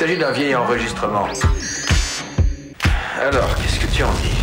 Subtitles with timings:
[0.00, 1.28] s'agit d'un vieil enregistrement.
[3.20, 4.38] Alors, qu'est-ce que tu en dis?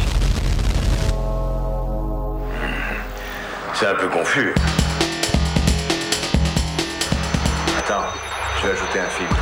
[3.74, 4.54] C'est un peu confus.
[7.75, 8.05] Attends,
[8.62, 9.36] je vais ajouter un filtre.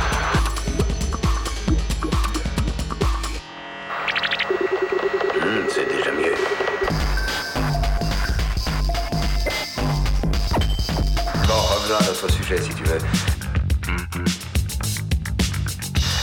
[5.38, 6.34] Hmm, c'est déjà mieux.
[11.46, 13.25] Bon, revenons à notre sujet si tu veux.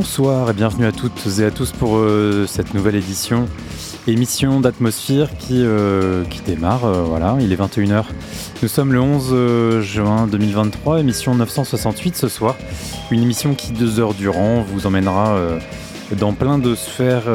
[0.00, 3.46] Bonsoir et bienvenue à toutes et à tous pour euh, cette nouvelle édition,
[4.06, 6.86] émission d'Atmosphère qui, euh, démarre.
[6.86, 8.04] euh, voilà, il est 21h.
[8.62, 12.56] Nous sommes le 11 euh, juin 2023, émission 968 ce soir.
[13.10, 15.38] Une émission qui, deux heures durant, vous emmènera
[16.18, 17.28] dans plein de sphères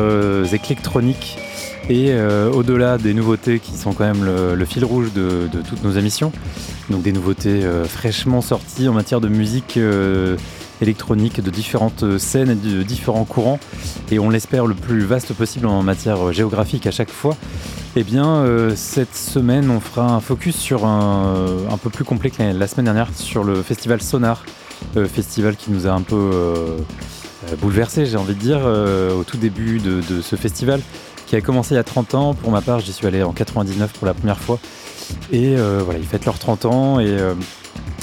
[0.51, 1.37] électroniques
[1.87, 2.15] et
[2.51, 6.31] au-delà des nouveautés qui sont quand même le, fil rouge de, toutes nos émissions.
[6.89, 9.77] Donc des nouveautés fraîchement sorties en matière de musique.
[10.81, 13.59] Électronique de différentes scènes et de différents courants
[14.11, 17.35] et on l'espère le plus vaste possible en matière géographique à chaque fois.
[17.97, 22.03] Eh bien, euh, cette semaine, on fera un focus sur un, euh, un peu plus
[22.03, 24.43] complet que la, semaine dernière sur le festival Sonar,
[24.97, 26.31] euh, festival qui nous a un peu
[27.61, 30.81] bouleversé, j'ai envie de dire, au tout début de, ce festival
[31.25, 32.33] qui a commencé il y a 30 ans.
[32.33, 34.59] Pour ma part, j'y suis allé en 99 pour la première fois.
[35.31, 37.17] Et voilà, ils fêtent leurs 30 ans et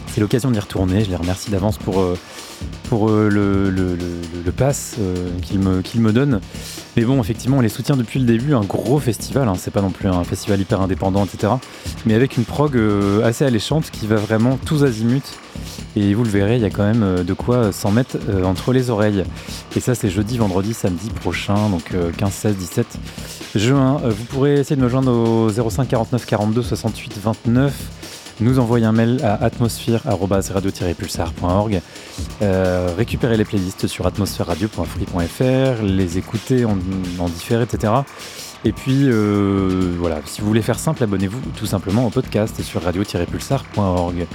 [0.06, 1.04] c'est l'occasion d'y retourner.
[1.04, 2.02] Je les remercie d'avance pour,
[2.92, 5.60] pour euh, le, le, pass euh, qu'ils
[6.00, 6.42] me, donnent.
[6.94, 8.52] Mais bon, effectivement, on les soutient depuis le début.
[8.52, 9.54] Un gros festival, hein.
[9.56, 11.54] c'est pas non plus un festival hyper indépendant, etc.
[12.04, 15.38] Mais avec une prog euh, assez alléchante qui va vraiment tous azimuts.
[15.96, 18.90] Et vous le verrez, il y a quand même de quoi s'en mettre entre les
[18.90, 19.24] oreilles.
[19.74, 22.86] Et ça, c'est jeudi, vendredi, samedi prochain, donc euh, 15, 16, 17
[23.54, 24.02] juin.
[24.04, 27.72] Vous pourrez essayer de me joindre au 05 49 42 68 29
[28.40, 31.82] nous envoyer un mail à atmosphère-radio-pulsar.org,
[32.42, 36.78] euh, récupérer les playlists sur atmosphèreradio.free.fr, les écouter en,
[37.18, 37.92] en différé, etc.
[38.64, 42.82] Et puis, euh, voilà, si vous voulez faire simple, abonnez-vous tout simplement au podcast sur
[42.82, 44.26] radio-pulsar.org.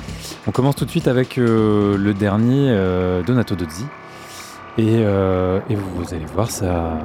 [0.48, 3.86] On commence tout de suite avec euh, le dernier, euh, Donato Dozzi.
[4.78, 7.00] Et, vous, allez voir, ça,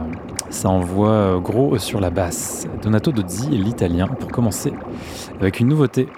[0.50, 2.66] ça envoie gros sur la basse.
[2.82, 4.72] Donato Dozzi, l'italien, pour commencer,
[5.40, 6.08] avec une nouveauté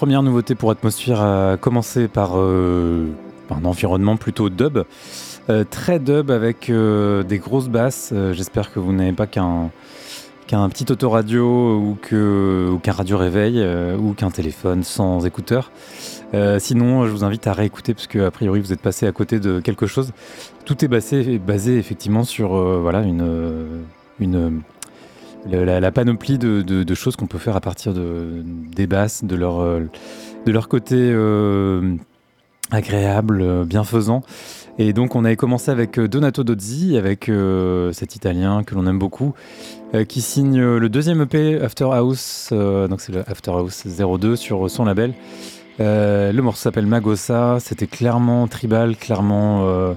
[0.00, 3.08] Deux premières nouveautés pour Atmosphere, à commencer par euh,
[3.50, 4.78] un environnement plutôt dub.
[5.50, 8.14] Euh, très dub avec euh, des grosses basses.
[8.32, 9.70] J'espère que vous n'avez pas qu'un
[10.46, 11.98] qu'un petit autoradio ou
[12.82, 13.62] qu'un radio réveil
[13.98, 15.70] ou qu'un téléphone sans écouteur.
[16.58, 19.38] sinon, je vous invite à réécouter parce que a priori vous êtes passé à côté
[19.38, 20.12] de quelque chose.
[20.64, 23.82] Tout est basé, basé effectivement sur voilà une,
[24.18, 24.62] une
[25.46, 29.86] la, panoplie de, choses qu'on peut faire à partir de, des basses, de leur, euh,
[30.68, 31.96] côté euh,
[32.70, 34.22] agréable, bienfaisant.
[34.78, 37.30] Et donc on avait commencé avec euh, Donato Dozzi, avec
[37.92, 39.34] cet Italien que l'on aime beaucoup,
[40.08, 44.84] qui signe le deuxième EP After House, donc c'est le After House 02 sur son
[44.84, 45.14] label.
[45.78, 49.96] le morceau s'appelle Magosa, c'était clairement tribal, clairement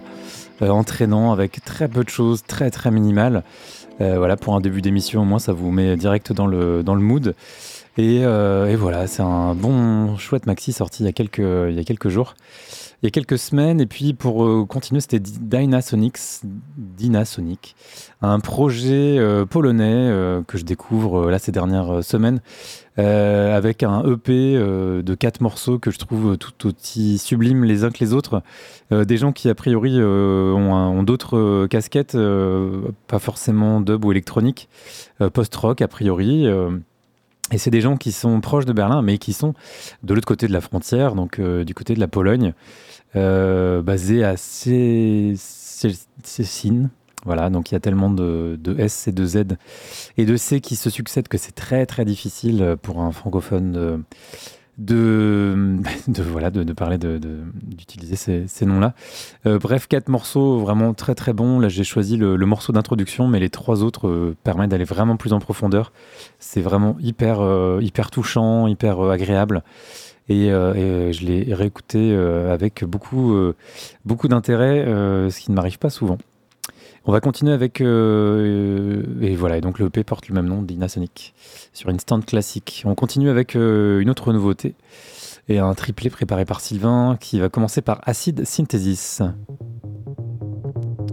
[0.61, 3.43] entraînant, avec très peu de choses, très très minimal.
[4.01, 6.95] Euh, voilà, pour un début d'émission, au moins, ça vous met direct dans le, dans
[6.95, 7.35] le mood.
[7.97, 11.79] Et, euh, voilà, c'est un bon, chouette maxi sorti il y a quelques, il y
[11.79, 12.35] a quelques jours
[13.01, 13.81] il y a quelques semaines.
[13.81, 16.41] Et puis pour euh, continuer, c'était Dynasonics,
[16.77, 17.75] Dynasonic,
[18.21, 20.09] un projet polonais
[20.47, 22.39] que je découvre là ces dernières semaines,
[22.97, 27.99] avec un EP de quatre morceaux que je trouve tout aussi sublimes les uns que
[27.99, 28.43] les autres.
[28.93, 32.17] Euh, des gens qui a priori euh, ont, d'autres euh, casquettes,
[33.07, 34.69] pas forcément dub ou électronique,
[35.33, 36.45] post-rock a priori.
[37.51, 39.53] et c'est des gens qui sont proches de Berlin, mais qui sont
[40.03, 42.53] de l'autre côté de la frontière, donc du côté de la Pologne,
[43.13, 45.39] basés à Cécine.
[47.25, 49.43] Voilà, donc il y a tellement de, S et de Z
[50.17, 54.03] et de C qui se succèdent que c'est très très difficile pour un francophone
[54.77, 58.15] de, de, voilà, de, parler d'utiliser
[58.47, 58.93] ces, noms-là.
[59.45, 61.59] Euh, bref, quatre morceaux vraiment très très bons.
[61.59, 65.33] Là, j'ai choisi le, morceau d'introduction, mais les trois autres euh, permettent d'aller vraiment plus
[65.33, 65.91] en profondeur.
[66.39, 67.81] C'est vraiment hyper, euh,
[68.11, 69.63] touchant, hyper agréable.
[70.29, 73.35] Et, et je l'ai réécouté avec beaucoup,
[74.05, 76.17] beaucoup d'intérêt, ce qui ne m'arrive pas souvent.
[77.05, 77.81] On va continuer avec.
[77.81, 81.33] Euh, et voilà, donc le EP porte le même nom, Dynasonic,
[81.73, 82.83] sur Instant Classique.
[82.85, 84.75] On continue avec euh, une autre nouveauté
[85.49, 89.21] et un triplé préparé par Sylvain qui va commencer par Acid Synthesis.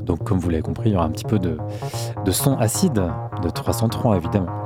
[0.03, 1.57] Donc, comme vous l'avez compris, il y aura un petit peu de,
[2.24, 3.03] de son acide
[3.42, 4.60] de 303 évidemment.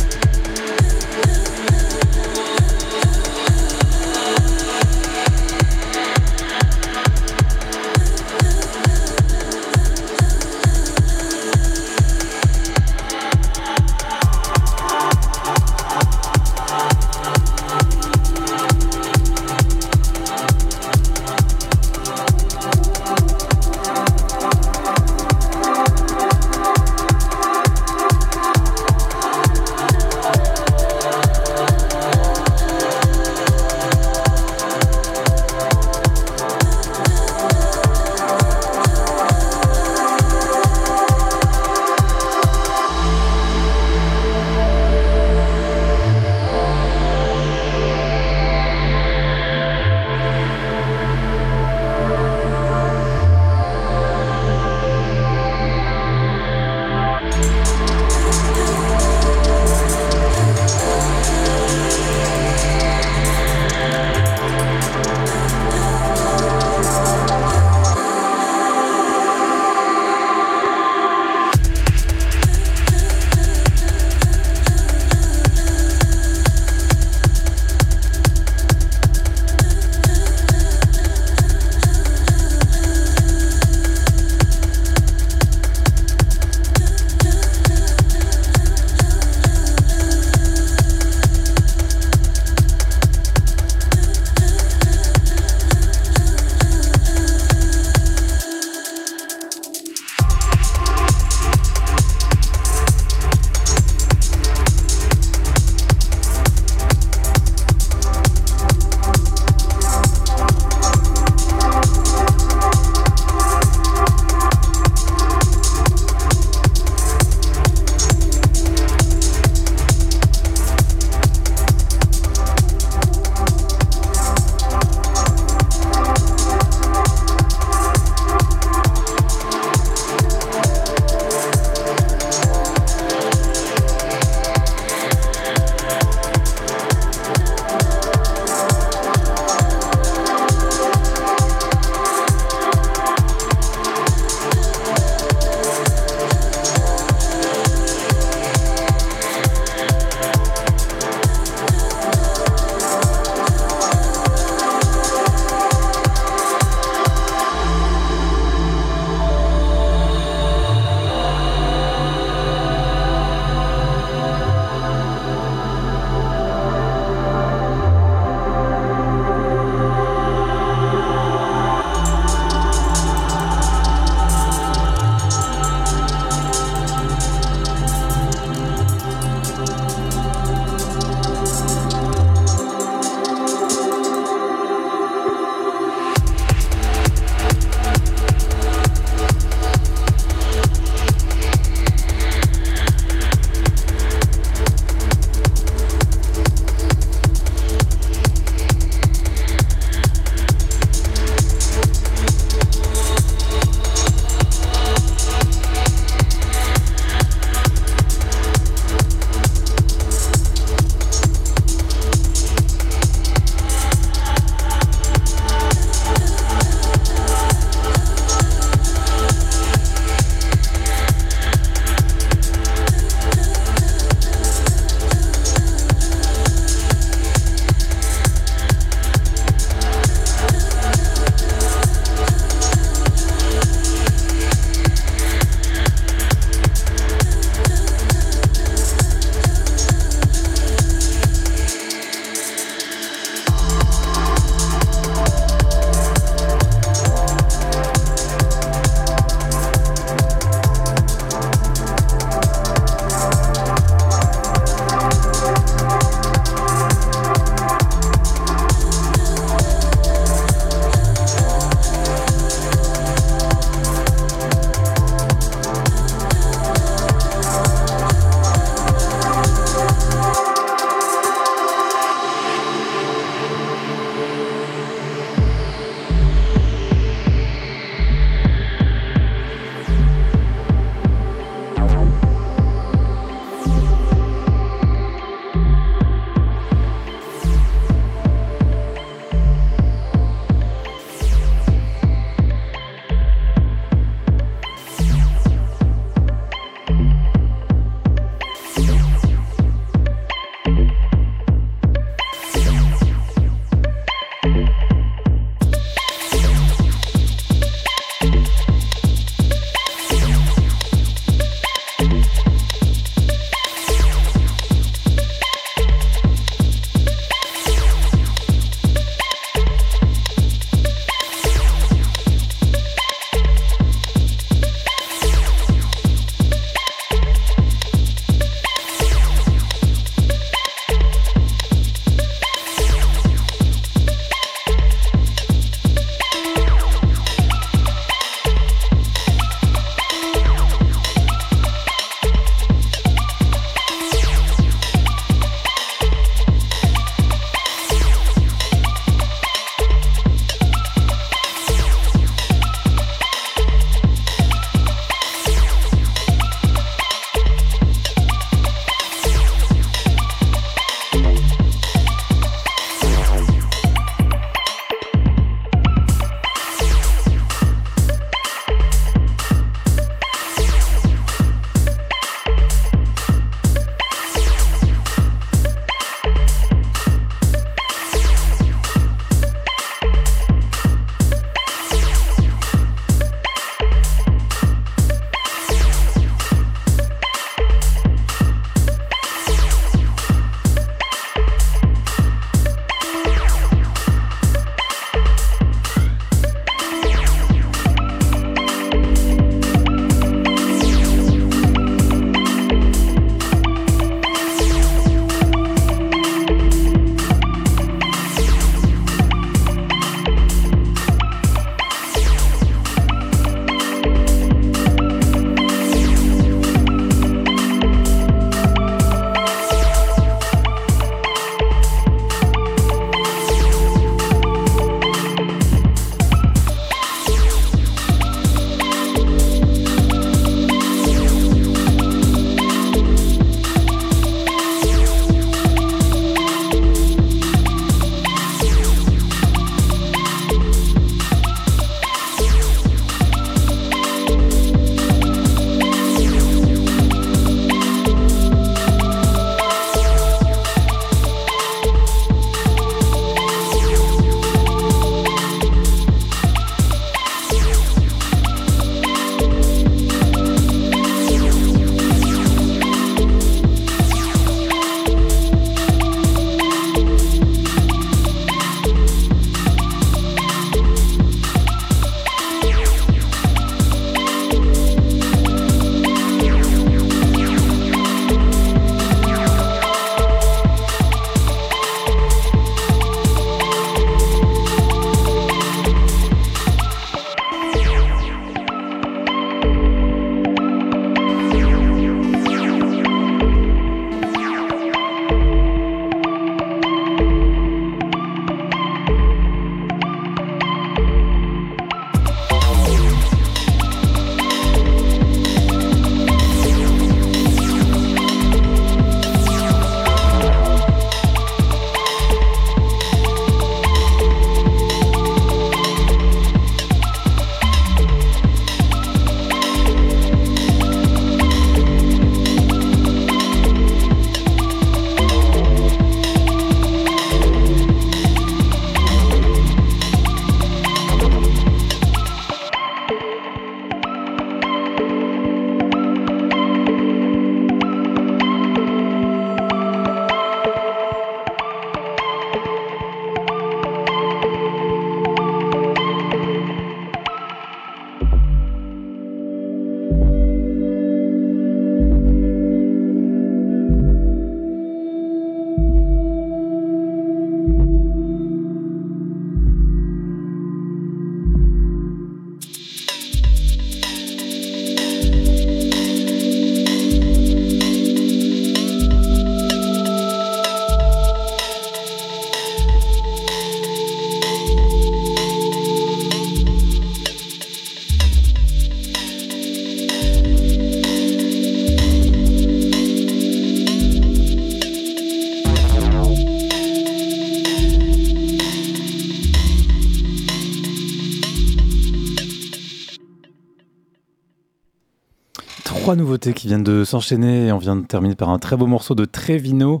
[596.08, 597.70] Trois nouveautés qui viennent de s'enchaîner.
[597.70, 600.00] On vient de terminer par un très beau morceau de Trevino.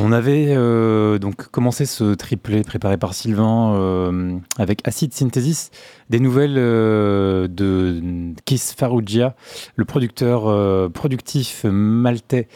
[0.00, 5.70] On avait euh, donc commencé ce triplé préparé par Sylvain euh, avec Acid Synthesis,
[6.10, 9.36] des nouvelles euh, de Kiss Farrugia,
[9.76, 12.48] le producteur productif maltais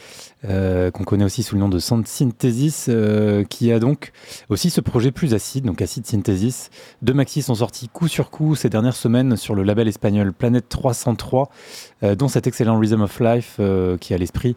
[0.43, 2.88] qu'on connaît aussi sous le nom de Sound Synthesis,
[3.49, 4.12] qui a donc
[4.49, 6.70] aussi ce projet plus acide, donc Acid Synthesis.
[7.03, 10.68] Deux maxi sont sortis coup sur coup ces dernières semaines sur le label espagnol Planète
[10.68, 11.51] 303,
[12.16, 13.61] dont cet excellent Rhythm of Life
[14.01, 14.57] qui a l'esprit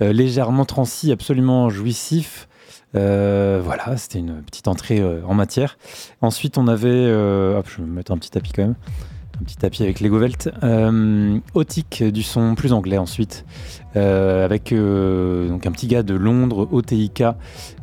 [0.00, 2.48] légèrement transi, absolument jouissif
[2.96, 5.78] euh, voilà, c'était une petite entrée euh, en matière.
[6.20, 6.88] Ensuite, on avait.
[6.90, 8.76] Euh, hop, je vais me mettre un petit tapis quand même
[9.40, 10.50] un petit tapis avec Lego Velt.
[10.62, 11.38] Euh,
[12.00, 13.44] du son plus anglais ensuite,
[13.96, 17.24] euh, avec euh, un petit gars de Londres, OTIK,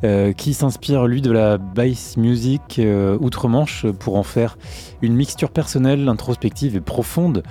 [0.04, 2.82] euh, qui s'inspire lui de la bass music
[3.20, 4.58] outre-Manche pour en faire
[5.02, 7.43] une mixture personnelle, introspective et profonde,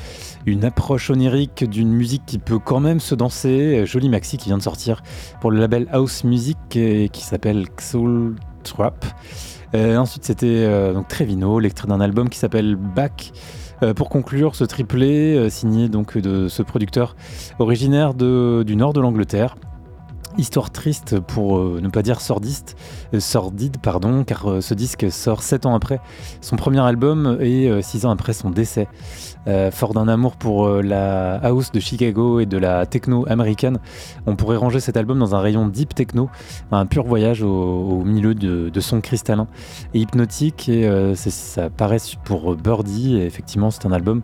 [0.47, 3.85] une approche onirique d'une musique qui peut quand même se danser.
[3.87, 5.03] Joli maxi qui vient de sortir
[5.41, 9.05] pour le label House Music et qui s'appelle Soul Trap.
[9.75, 10.69] ensuite, c'était
[11.09, 13.33] Trevino, l'extrait d'un album qui s'appelle Back.
[13.83, 17.17] Euh, pour conclure, ce triplé euh, signé donc de ce producteur
[17.59, 19.57] originaire du nord de l'Angleterre.
[20.39, 22.77] Histoire triste pour euh, ne pas dire sordiste,
[23.19, 26.01] sordide pardon, car ce disque sort 7 ans après
[26.41, 28.89] son premier album et 6 ans après son décès.
[29.47, 33.79] Euh, fort d'un amour pour euh, la house de Chicago et de la techno américaine,
[34.27, 36.29] on pourrait ranger cet album dans un rayon deep techno,
[36.73, 39.47] un pur voyage au, milieu de, sons cristallins
[39.95, 40.67] et hypnotiques.
[40.69, 44.23] Euh, ça paraît pour Birdie, et effectivement, c'est un album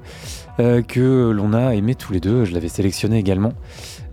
[0.58, 2.46] que l'on a aimé tous les deux.
[2.46, 3.52] Je l'avais sélectionné également.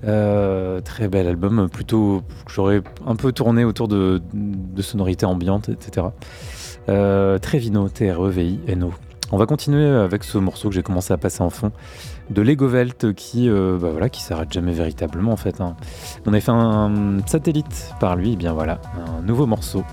[0.03, 4.21] Très bel album, plutôt j'aurais un peu tourné autour de,
[4.79, 6.07] sonorités ambiantes, etc.
[6.85, 8.91] très vino, T-R-E-V-I-N-O.
[9.31, 11.71] On va continuer avec ce morceau que j'ai commencé à passer en fond
[12.29, 15.61] de Lego Velt qui, euh, bah voilà, qui s'arrête jamais véritablement en fait.
[15.61, 15.75] Hein.
[16.25, 19.83] On a fait un satellite par lui, et bien voilà, un nouveau morceau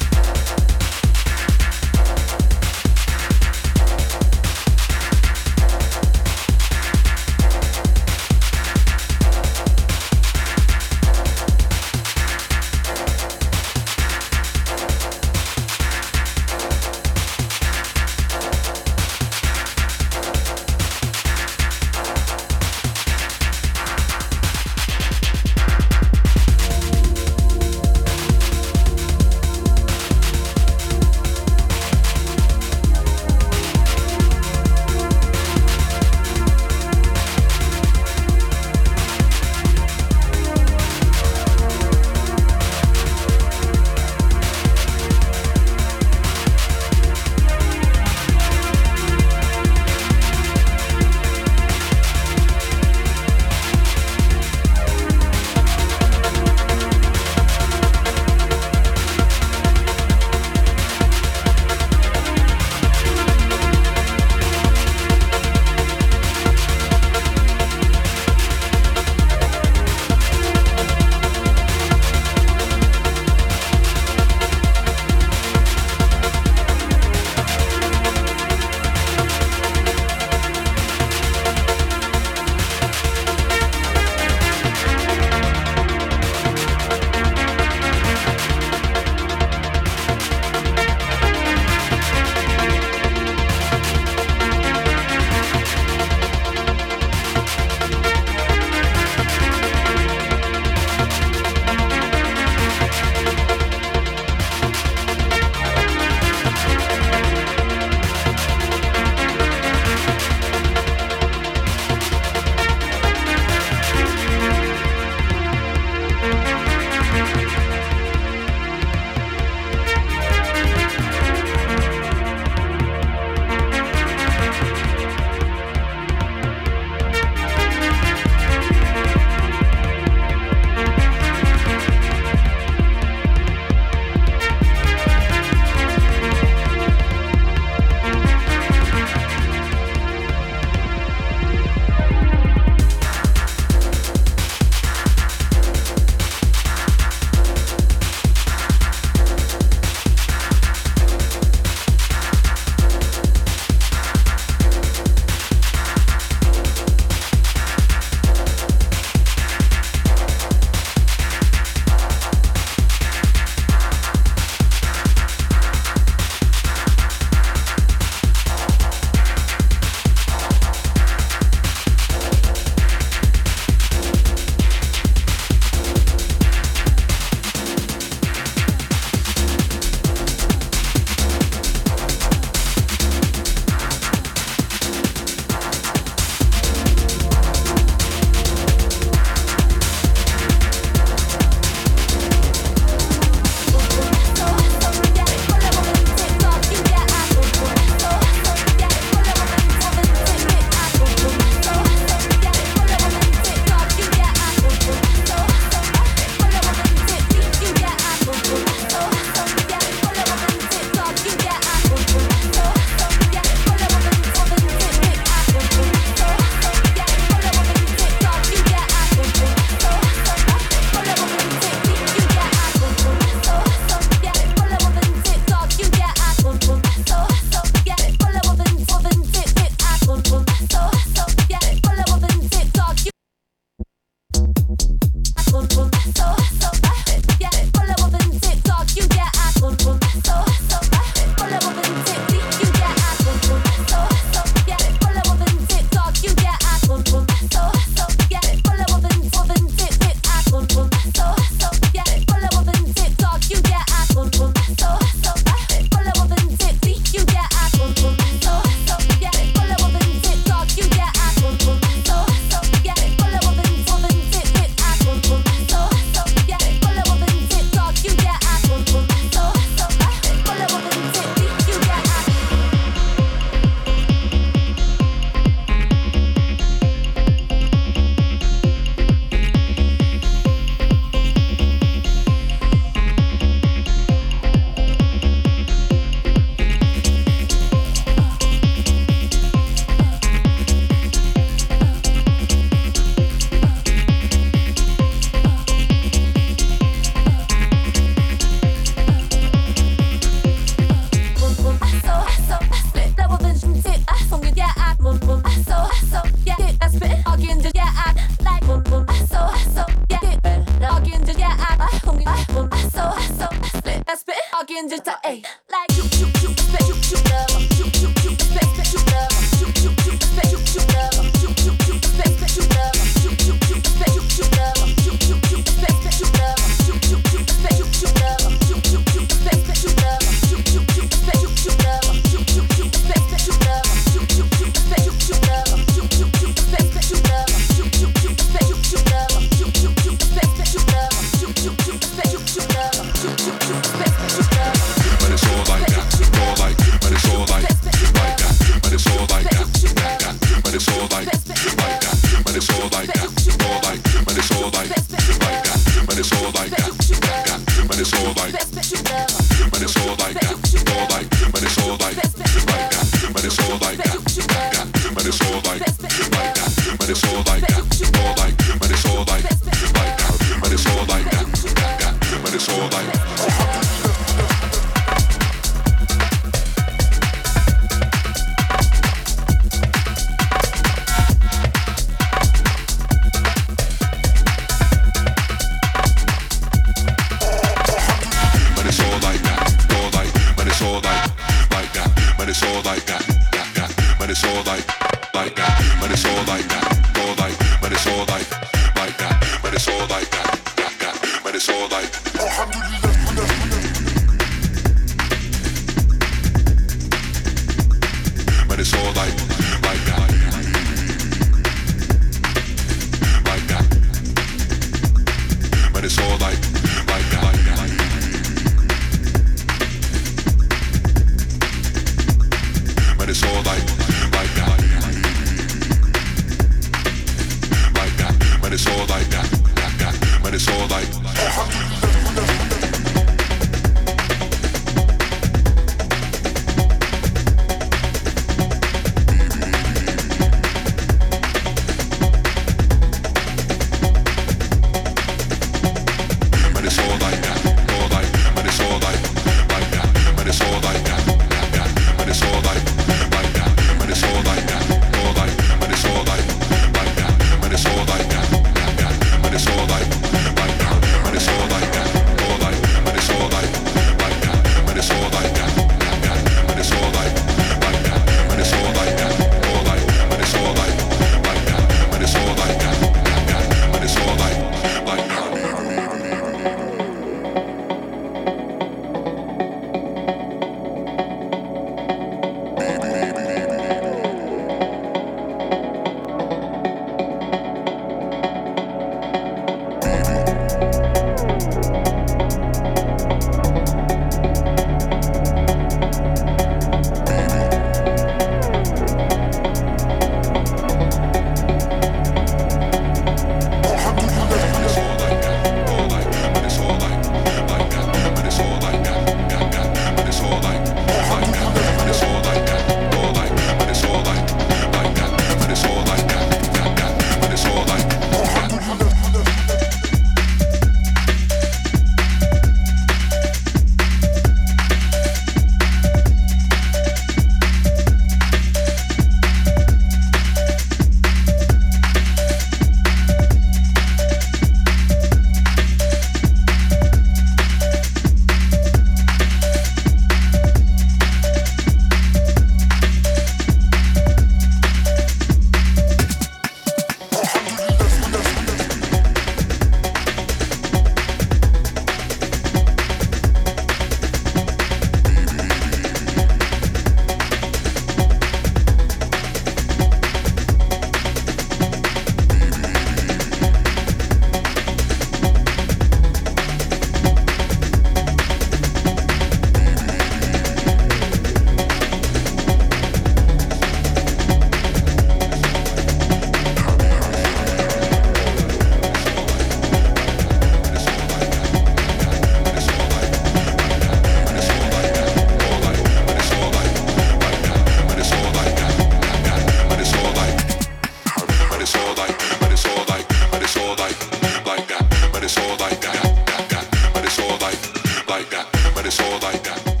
[599.51, 600.00] like that.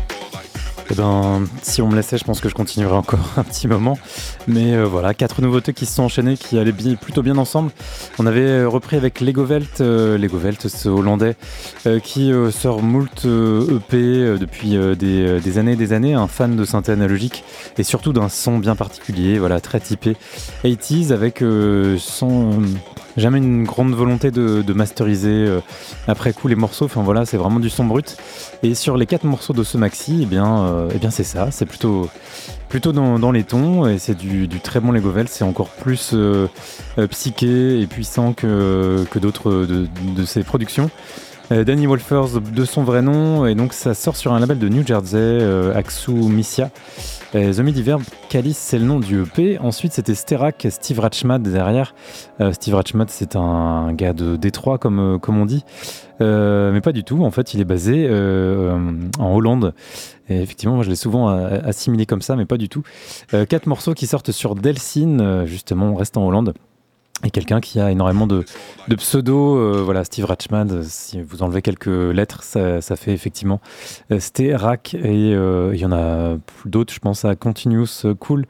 [1.61, 3.97] Si on me laissait, je pense que je continuerai encore un petit moment.
[4.47, 7.71] Mais euh, voilà, quatre nouveautés qui se sont enchaînées, qui allaient plutôt bien ensemble.
[8.19, 11.35] On avait euh, repris avec Lego Welt, euh, Lego Welt, ce hollandais,
[12.03, 16.91] qui sort moult EP e depuis des, années et des années, un fan de synthé
[16.91, 17.43] analogique
[17.77, 20.15] et surtout d'un son bien particulier, voilà, très typé
[20.63, 21.43] 80s avec
[21.97, 22.61] son
[23.17, 25.59] jamais une grande volonté de, masteriser euh,
[26.07, 26.85] après coup les morceaux.
[26.85, 28.17] Enfin voilà, c'est vraiment du son brut.
[28.63, 31.49] Et sur les quatre morceaux de ce maxi, eh bien, euh, eh bien c'est ça.
[31.51, 32.09] C'est plutôt,
[32.69, 35.27] plutôt dans, les tons et c'est du, très bon Legovel.
[35.27, 36.47] C'est encore plus euh,
[37.09, 40.89] psyché et puissant que, d'autres de, ses productions.
[41.51, 44.87] Danny Wolfers de son vrai nom et donc ça sort sur un label de New
[44.87, 45.39] Jersey,
[45.75, 46.71] Axu Missia.
[47.33, 49.57] The Midiverb, Calice, c'est le nom du EP.
[49.59, 51.95] Ensuite, c'était Sterak, Steve Ratchmad derrière.
[52.41, 55.63] Euh, Steve Ratchmad, c'est un gars de Détroit, comme, euh, on dit.
[56.19, 57.23] Euh, mais pas du tout.
[57.23, 59.73] En fait, il est basé en Hollande.
[60.27, 62.83] Effectivement, moi, je l'ai souvent assimilé comme ça, mais pas du tout.
[63.47, 66.53] quatre morceaux qui sortent sur Delsin, justement, on en Hollande
[67.23, 68.45] et quelqu'un qui a énormément de,
[68.87, 69.57] de pseudo.
[69.57, 73.59] Euh, voilà, Steve Ratchman, si vous enlevez quelques lettres, ça, fait effectivement
[74.11, 74.93] euh, Sterak.
[74.95, 78.45] Et euh, il y en a d'autres, je pense à Continuous Cool,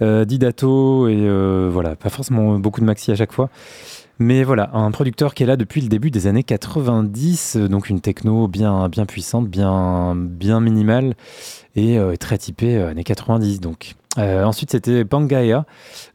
[0.00, 3.50] Didato, et voilà, pas forcément beaucoup de maxi à chaque fois.
[4.18, 8.00] Mais voilà, un producteur qui est là depuis le début des années 90, donc une
[8.00, 11.14] techno bien, bien puissante, bien, bien minimale
[11.74, 13.60] et très typée années 90.
[13.60, 15.64] Donc euh, ensuite, c'était Pangaea,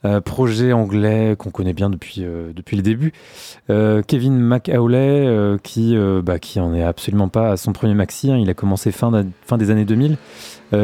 [0.05, 3.13] euh, projet anglais qu'on connaît bien depuis, euh, depuis le début.
[4.07, 8.31] Kevin McAuley, qui, bah, qui en est absolument pas à son premier maxi.
[8.31, 8.37] Hein.
[8.37, 10.17] il a commencé fin, fin des années 2000.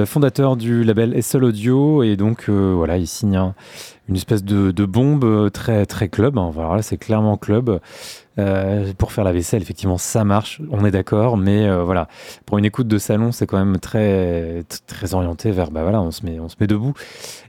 [0.05, 3.53] fondateur du label SL Audio, et donc voilà, il signe
[4.09, 6.37] une espèce de, de, bombe très, très club.
[6.37, 6.51] Hein.
[6.53, 7.79] Voilà, c'est clairement club.
[8.39, 12.07] Euh, pour faire la vaisselle, effectivement, ça marche, on est d'accord, mais euh, voilà,
[12.45, 16.09] pour une écoute de salon, c'est quand même très, très orienté vers, bah voilà, on
[16.09, 16.93] se met, on se met debout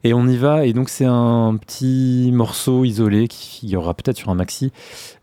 [0.02, 0.66] et on y va.
[0.66, 4.72] Et donc, c'est un petit morceau isolé qui figurera peut-être sur un maxi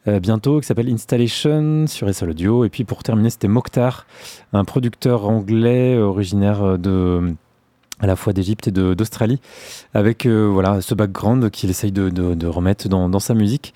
[0.08, 2.66] euh, bientôt, qui s'appelle Installation sur SL Audio.
[2.66, 4.08] Et puis, pour terminer, c'était Mokhtar,
[4.54, 7.36] un producteur anglais originaire de
[8.02, 9.40] à la fois d'Égypte et d'Australie,
[9.94, 13.74] avec euh, voilà ce background qu'il essaye de, remettre dans, sa musique.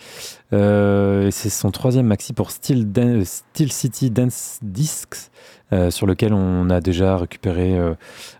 [0.52, 2.88] Euh, c'est son troisième maxi pour Steel,
[3.24, 5.32] Steel City Dance Discs,
[5.74, 7.78] euh, sur lequel on a déjà récupéré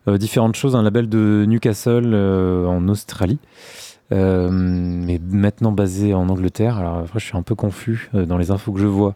[0.08, 3.40] différentes choses, un label de Newcastle en Australie.
[4.12, 6.78] Euh, mais maintenant basé en Angleterre.
[6.78, 9.16] Alors après, je suis un peu confus euh, dans les infos que je vois,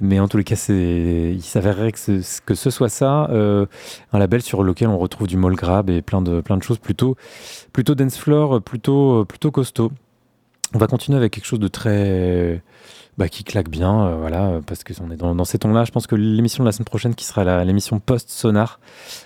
[0.00, 3.64] mais en tous les cas, il s'avérerait que, ce, que ce soit ça, euh,
[4.12, 6.78] un label sur lequel on retrouve du mall grab et plein de plein de choses
[6.78, 7.16] plutôt
[7.72, 9.90] plutôt dance floor, plutôt plutôt costaud.
[10.74, 12.62] On va continuer avec quelque chose de très
[13.16, 15.84] bah, qui claque bien, voilà, parce que on est dans, ces tons-là.
[15.84, 18.80] Je pense que l'émission de la semaine prochaine, qui sera l'émission post-sonar,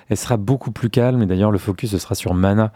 [0.09, 1.23] elle sera beaucoup plus calme.
[1.23, 2.73] Et d'ailleurs, le focus sera sur Mana,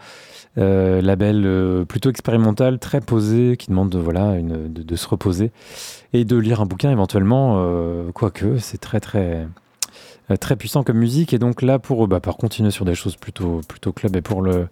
[0.57, 5.51] euh, label euh, plutôt expérimental, très posé, qui demande voilà, une, de, se reposer
[6.13, 9.47] et de lire un bouquin éventuellement, euh, quoique c'est très très
[10.39, 11.33] très puissant comme musique.
[11.33, 14.41] Et donc là, pour, bah, pour continuer sur des choses plutôt, plutôt club et pour,
[14.41, 14.67] le,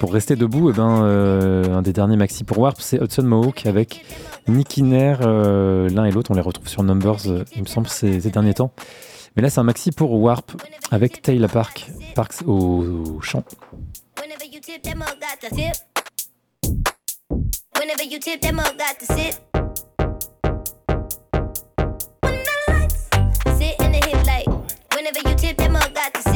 [0.00, 4.04] pour rester debout, eh ben, un des derniers maxi pour Warp, c'est Hudson Mohawk avec
[4.48, 5.20] Nicky Nair.
[5.20, 7.20] L'un et l'autre, on les retrouve sur Numbers,
[7.54, 8.72] il me semble, ces, derniers temps.
[9.36, 10.60] Mais là, c'est un maxi pour Warp
[10.90, 13.44] avec Taylor Park, Parks au chant.
[14.60, 15.76] You tip, that mug got the tip.
[17.78, 19.40] Whenever you tip, that mug got the sit.
[22.20, 23.08] When the lights
[23.56, 24.46] sit in the hip light.
[24.94, 26.29] Whenever you tip, that mug got the sit.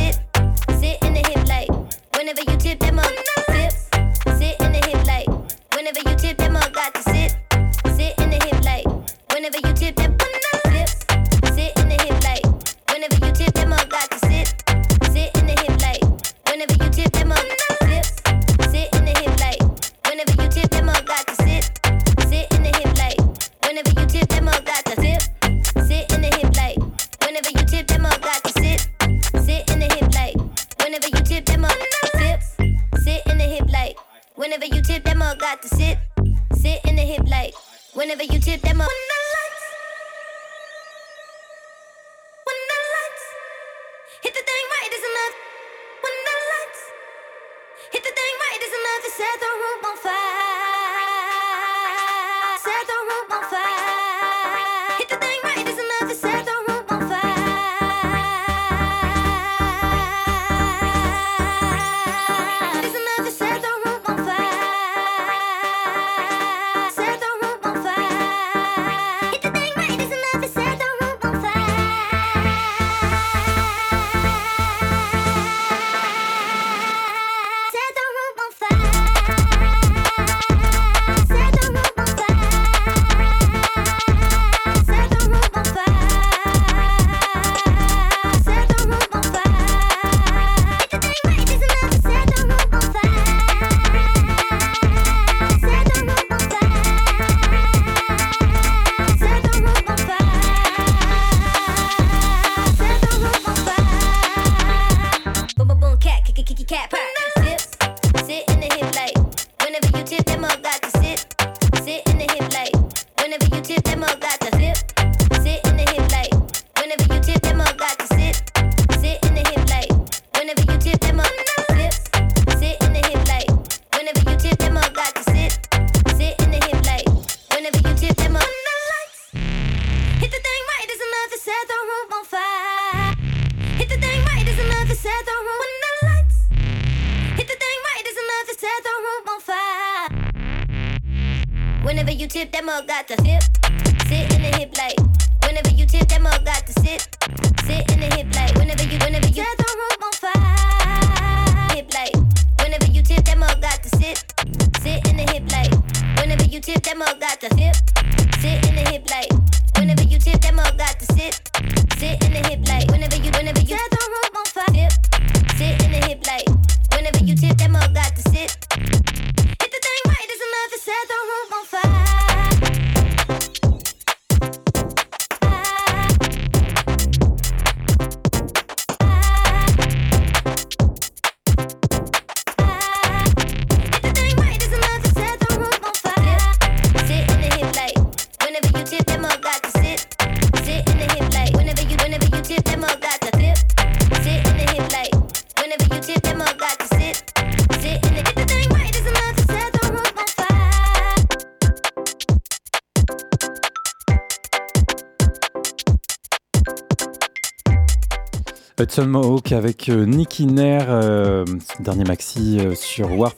[208.95, 211.45] Hudson Mohawk avec euh, Nicky Nair, euh,
[211.81, 213.37] dernier maxi euh, sur Warp,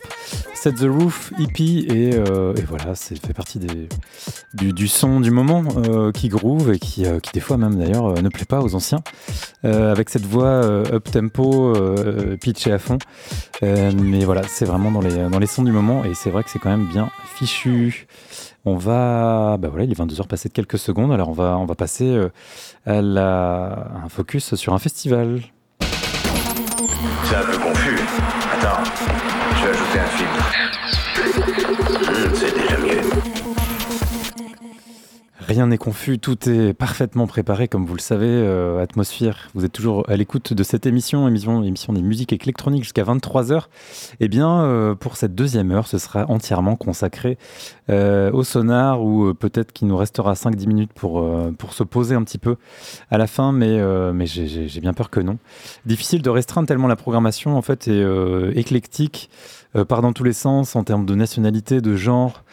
[0.53, 2.11] Set the Roof, EP, et,
[2.69, 3.59] voilà, c'est fait partie
[4.53, 5.65] du, son du moment
[6.13, 9.01] qui groove et qui, des fois même d'ailleurs ne plaît pas aux anciens,
[9.67, 12.99] euh, avec cette voix euh, up tempo, euh, pitchée à fond.
[13.63, 16.51] Mais voilà, c'est vraiment dans les, dans les sons du moment et c'est vrai que
[16.51, 18.07] c'est quand même bien fichu.
[18.65, 21.67] On va, bah voilà, il est 22h passé de quelques secondes, alors on va, on
[21.67, 22.19] va passer
[22.85, 25.41] à, la, à un focus sur un festival.
[25.81, 27.99] C'est un peu confus.
[28.53, 28.83] Attends,
[29.57, 30.66] je vais ajouter un filtre.
[35.49, 38.27] Rien n'est confus, tout est parfaitement préparé, comme vous le savez.
[38.27, 42.83] euh, Atmosphère, vous êtes toujours à l'écoute de cette émission, émission, émission des musiques électroniques
[42.83, 43.67] jusqu'à 23h.
[44.19, 47.39] Eh bien, euh, pour cette deuxième heure, ce sera entièrement consacré
[47.91, 51.25] euh, au sonar, ou peut-être qu'il nous restera 5-10 minutes pour,
[51.59, 52.57] pour se poser un petit peu
[53.13, 53.79] à la fin, mais,
[54.13, 55.39] mais j'ai- bien peur que non.
[55.87, 58.05] Difficile de restreindre tellement la programmation, en fait, est
[58.57, 59.31] éclectique,
[59.85, 62.45] part dans tous les sens en termes de nationalité, de genre,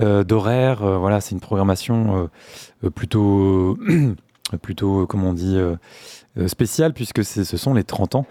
[0.00, 0.82] euh, d'horaire.
[0.82, 2.26] euh, voilà, c'est une programmation euh,
[2.84, 3.78] euh, plutôt,
[4.62, 5.76] plutôt, euh, comment on dit, euh,
[6.38, 8.26] euh, spéciale, puisque ce sont les 30 ans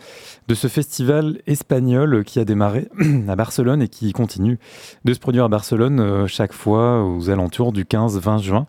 [0.48, 2.88] de ce festival espagnol qui a démarré
[3.28, 4.58] à Barcelone et qui continue
[5.06, 8.66] de se produire à Barcelone euh, chaque fois aux alentours du 15-20 juin,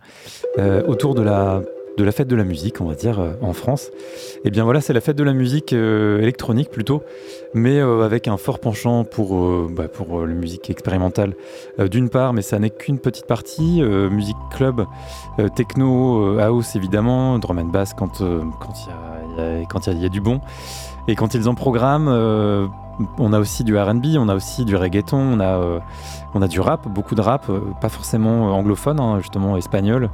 [0.58, 1.62] euh, autour de la,
[1.98, 3.90] de la fête de la musique, on va dire, euh, en France.
[4.44, 7.02] Et bien voilà, c'est la fête de la musique euh, électronique plutôt,
[7.54, 9.38] mais euh, avec un fort penchant pour,
[9.70, 11.34] bah, pour la musique expérimentale
[11.78, 13.82] d'une part, mais ça n'est qu'une petite partie.
[13.82, 14.84] musique club,
[15.54, 19.92] techno, house évidemment, drum and bass quand euh, quand il y a- il y, il
[19.92, 20.40] y a- il du bon.
[21.08, 22.08] Et quand ils en programment,
[23.18, 26.86] on a aussi du R&B, on a aussi du reggaeton, on a, euh, du rap,
[26.88, 30.10] beaucoup de rap, euh, pas forcément euh, anglophone, hein, justement espagnol,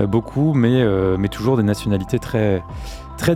[0.00, 0.84] beaucoup, mais,
[1.28, 2.62] toujours des nationalités très,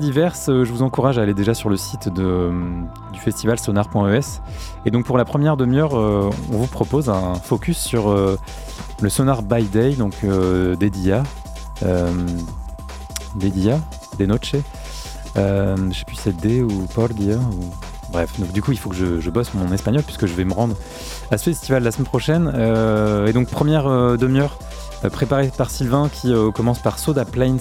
[0.01, 0.47] diverses.
[0.47, 4.41] Je vous encourage à aller déjà sur le site du festival sonar.es.
[4.87, 8.15] Et donc pour la première demi-heure, on vous propose un focus sur
[9.01, 11.23] le Sonar by Day, donc euh, d'Edia.
[11.83, 12.11] Euh,
[13.35, 13.81] d'Edia,
[14.19, 14.55] de Noche.
[15.37, 17.39] Je sais plus si c'est D ou por dia.
[18.15, 20.53] Bref, donc du coup il faut que je, bosse mon espagnol puisque je vais me
[20.53, 20.77] rendre
[21.33, 22.53] à ce festival la semaine prochaine.
[22.55, 24.57] Euh, et donc première euh, demi-heure
[25.05, 27.57] euh, préparée par Sylvain qui commence par Soda Plains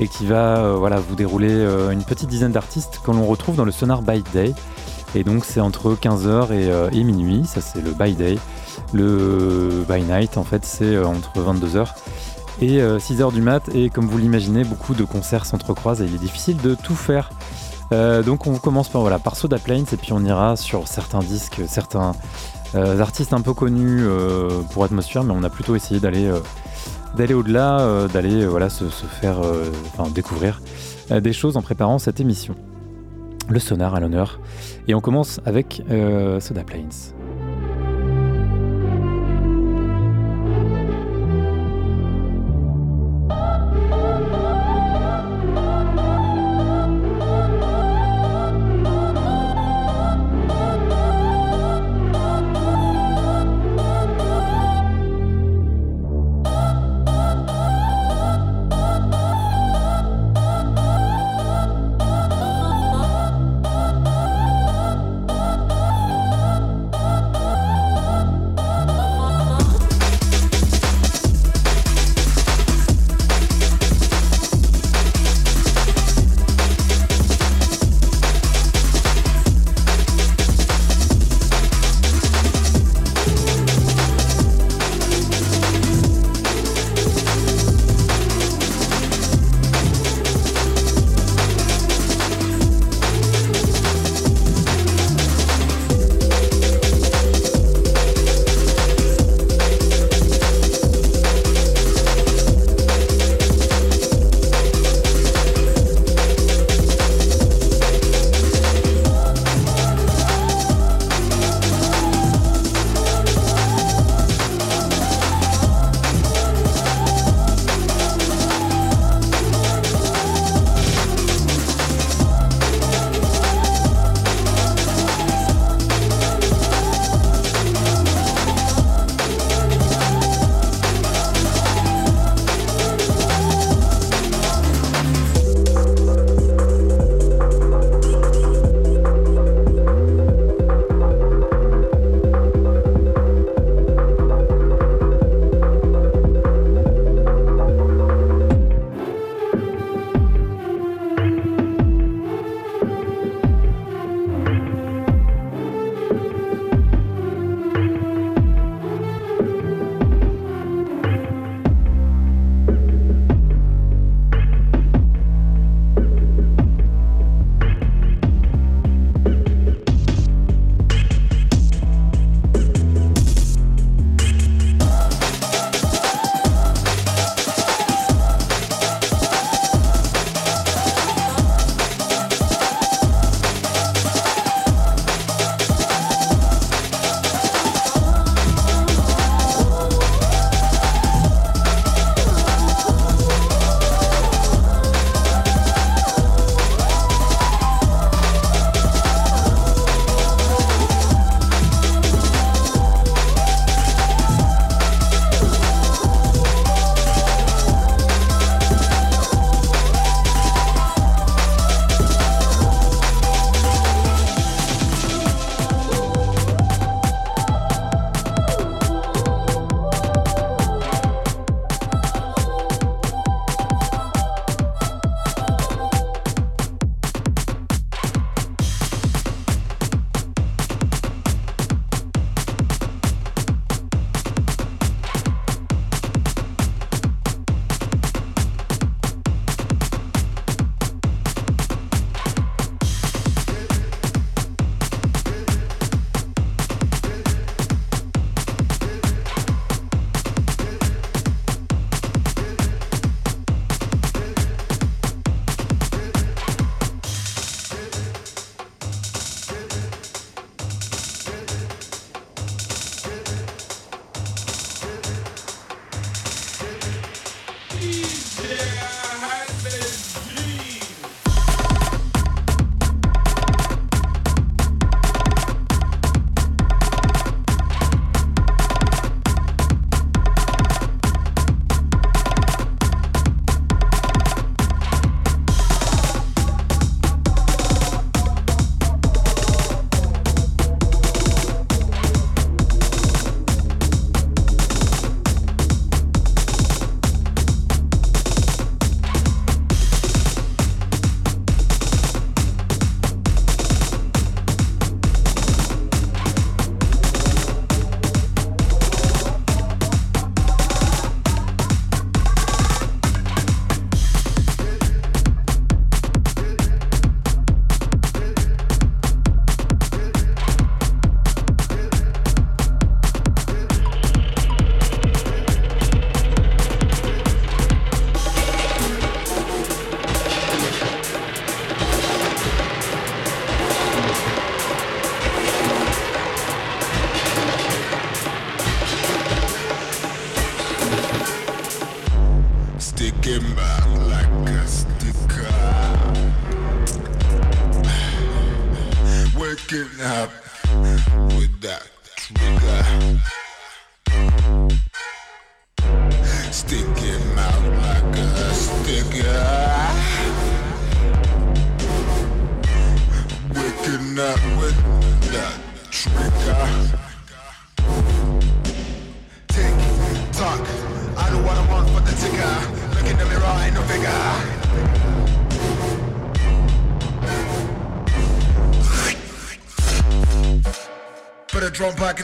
[0.00, 3.70] et qui va voilà, vous dérouler une petite dizaine d'artistes que l'on retrouve dans le
[3.70, 4.52] Sonar by Day.
[5.14, 8.36] Et donc c'est entre 15h et, et minuit, ça c'est le by day.
[8.92, 11.86] Le by night en fait c'est entre 22h
[12.62, 13.68] et 6h du mat.
[13.72, 17.30] Et comme vous l'imaginez, beaucoup de concerts s'entrecroisent et il est difficile de tout faire.
[17.92, 21.20] Euh, donc on commence par, voilà, par Soda Plains et puis on ira sur certains
[21.20, 22.12] disques, certains
[22.74, 26.30] euh, artistes un peu connus euh, pour Atmosphère, mais on a plutôt essayé d'aller
[27.16, 29.40] d'aller au-delà, d'aller voilà, se, se faire
[30.10, 30.60] découvrir
[31.10, 32.54] des choses en préparant cette émission.
[33.48, 34.38] Le sonar à l'honneur.
[34.88, 35.82] Et on commence avec
[36.38, 37.17] Soda Plains.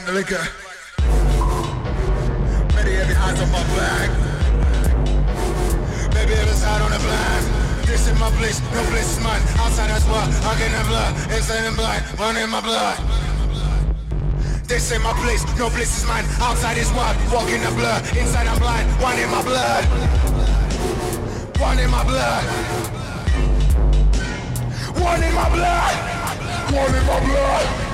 [0.07, 0.47] In the liquor.
[2.75, 4.09] Maybe every hands on my back.
[6.13, 7.45] Maybe every side on the blind.
[7.85, 9.41] This is my place, no place is mine.
[9.57, 11.13] Outside as well, I can have blood.
[11.31, 12.97] Inside and blind, one in my blood.
[14.67, 16.25] This ain't my place, no place is mine.
[16.39, 18.01] Outside is wild, walk in the blood.
[18.17, 19.85] Inside I'm blind, one in my blood.
[21.59, 22.43] One in my blood.
[25.01, 25.95] One in my blood.
[26.73, 27.84] One in my blood.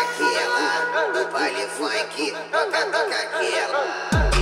[0.00, 1.12] Aquela.
[1.12, 4.33] Do baile funk, toca, toca aquela.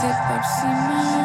[0.00, 1.17] Te persimas.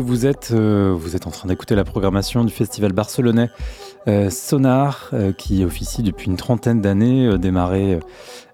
[0.00, 3.50] Vous êtes, euh, vous êtes en train d'écouter la programmation du festival barcelonais
[4.08, 7.98] euh, Sonar, euh, qui officie depuis une trentaine d'années, démarré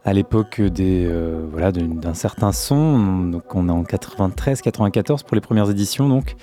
[0.09, 1.40] à l'époque euh,
[1.70, 3.24] d'un certain son.
[3.24, 6.35] Donc on est en 93-94 pour les premières éditions, donc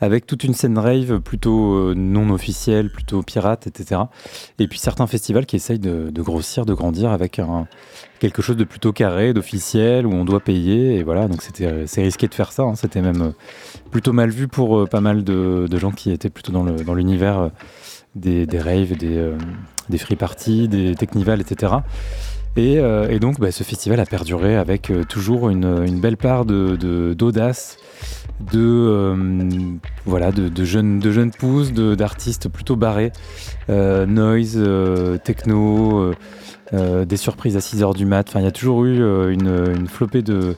[0.00, 4.02] avec toute une scène rave plutôt euh, non officielle, plutôt pirate, etc.
[4.58, 7.38] Et puis certains festivals qui essayent de, grossir, de grandir avec
[8.18, 10.96] quelque chose de plutôt carré, d'officiel, où on doit payer.
[10.96, 12.62] Et voilà, donc c'était euh, c'est risqué de faire ça.
[12.62, 12.76] hein.
[12.76, 13.34] C'était même
[13.90, 17.50] plutôt mal vu pour pas mal de, gens qui étaient plutôt dans l'univers
[18.14, 19.32] des, raves, des,
[19.90, 21.74] des free parties, des technivals, etc.
[22.56, 26.44] Et, euh, et donc, bah, ce festival a perduré avec euh, toujours une, belle part
[26.44, 27.78] d'audace,
[28.40, 29.16] de, euh,
[30.04, 33.12] voilà, de, jeunes, pousses, d'artistes plutôt barrés,
[33.68, 34.60] noise,
[35.24, 36.12] techno,
[36.72, 38.28] des surprises à 6h du mat.
[38.28, 38.98] Enfin, il y a toujours eu
[39.32, 40.56] une, flopée de,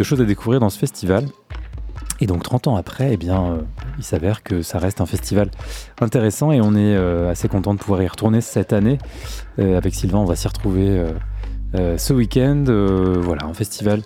[0.00, 1.26] choses à découvrir dans ce festival.
[2.18, 3.58] Et donc 30 ans après, eh bien,
[3.98, 5.50] il s'avère que ça reste un festival
[6.00, 6.96] intéressant et on est
[7.28, 8.98] assez content de pouvoir y retourner cette année.
[9.58, 11.04] Avec Sylvain, on va s'y retrouver
[11.74, 12.64] ce week-end.
[12.68, 14.02] Euh, voilà, un festival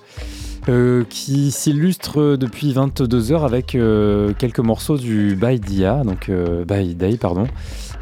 [0.68, 6.64] euh, qui s'illustre depuis 22 heures avec euh, quelques morceaux du By Dia, donc euh,
[6.64, 7.46] Day, pardon.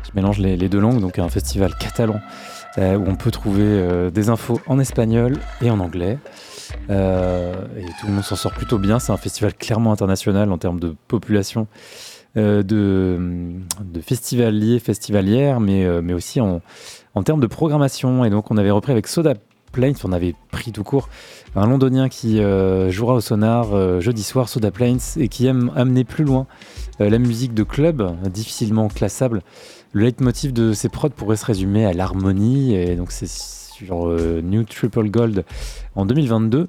[0.04, 2.20] Je mélange les, deux langues, donc un festival catalan
[2.78, 6.18] euh, où on peut trouver euh, des infos en espagnol et en anglais.
[6.90, 8.98] Euh, et tout le monde s'en sort plutôt bien.
[8.98, 11.66] C'est un festival clairement international en termes de population,
[12.36, 13.18] euh, de,
[13.84, 16.60] de festivaliers, festivalières, mais, euh, mais aussi en,
[17.14, 18.24] en termes de programmation.
[18.24, 19.34] Et donc, on avait repris avec Soda
[19.70, 21.08] Plains, on avait pris tout court
[21.56, 25.72] un londonien qui euh, jouera au sonar euh, jeudi soir, Soda Plains, et qui aime
[25.74, 26.46] amener plus loin
[27.00, 29.42] euh, la musique de club, difficilement classable.
[29.92, 34.64] Le leitmotiv de ces prods pourrait se résumer à l'harmonie, et donc c'est sur New
[34.64, 35.44] Triple Gold
[35.94, 36.66] en 2022.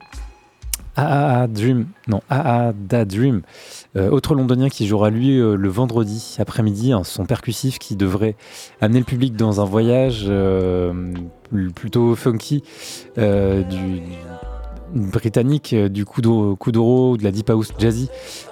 [0.97, 3.41] AAA Dream, non, AAA Da Dream,
[3.95, 8.35] euh, autre londonien qui jouera lui euh, le vendredi après-midi, un son percussif qui devrait
[8.81, 11.13] amener le public dans un voyage euh,
[11.75, 12.63] plutôt funky
[13.17, 14.01] du,
[14.93, 18.09] britannique, du Kuduro, de la Deep House Jazzy.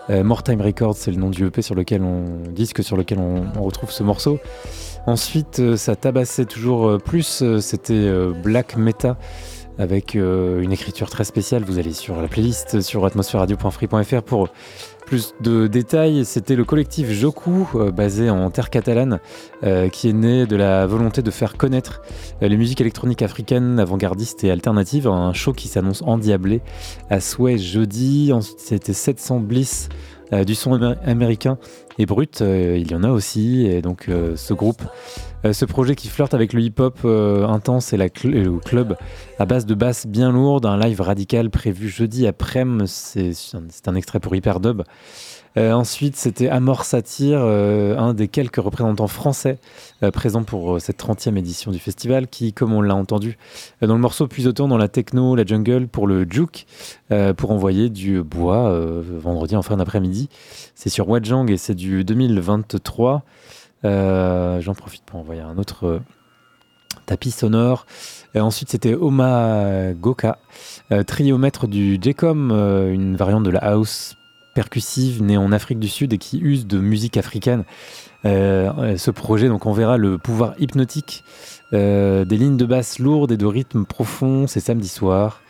[0.10, 3.62] More Time Records, c'est le nom du EP sur lequel on, disque sur lequel on,
[3.62, 4.40] retrouve ce morceau.
[5.06, 8.12] Ensuite, ça tabassait toujours plus, c'était
[8.44, 9.18] Black Meta
[9.80, 11.64] avec euh, une écriture très spéciale.
[11.64, 14.50] Vous allez sur la playlist sur atmosphéreradio.free.fr pour
[15.06, 16.26] plus de détails.
[16.26, 19.20] C'était le collectif Joku, euh, basé en terre catalane,
[19.64, 22.02] euh, qui est né de la volonté de faire connaître
[22.42, 25.08] les musiques électroniques africaines, avant-gardistes et alternatives.
[25.08, 26.62] Un show qui s'annonce endiablé
[27.10, 28.32] à souhait jeudi.
[28.34, 29.90] Ensuite, c'était 700 Bliss.
[30.46, 31.58] du son amé- américain
[31.98, 34.82] et brut, il y en a aussi, et donc ce groupe,
[35.46, 38.98] euh, ce projet qui flirte avec le hip-hop euh, intense et, le club
[39.38, 44.20] à base de basses bien lourdes, un live radical prévu jeudi après-midi, c'est un extrait
[44.20, 44.84] pour Hyperdub.
[45.58, 49.58] Euh, ensuite, c'était Amor Satire, un des quelques représentants français
[50.14, 53.38] présents pour cette 30e édition du festival, qui, comme on l'a entendu
[53.82, 56.68] dans le morceau, puise autant dans la techno, la jungle pour le juke,
[57.38, 58.72] pour envoyer du bois
[59.20, 60.30] vendredi en fin d'après-midi.
[60.76, 63.24] C'est sur Wajang et c'est du 2023.
[63.86, 66.00] Euh, J'en profite pour envoyer un autre, euh,
[67.06, 67.86] tapis sonore.
[68.36, 70.40] Et ensuite, c'était Oma Goka,
[70.92, 74.16] euh, trio maître du Jcom, euh, une variante de la house
[74.54, 77.64] percussive née en Afrique du Sud et qui use de musique africaine.
[78.26, 81.24] Euh, ce projet, donc, on verra le pouvoir hypnotique
[81.74, 84.48] euh, des lignes de basse lourdes et de rythmes profonds.
[84.48, 85.42] C'est samedi soir.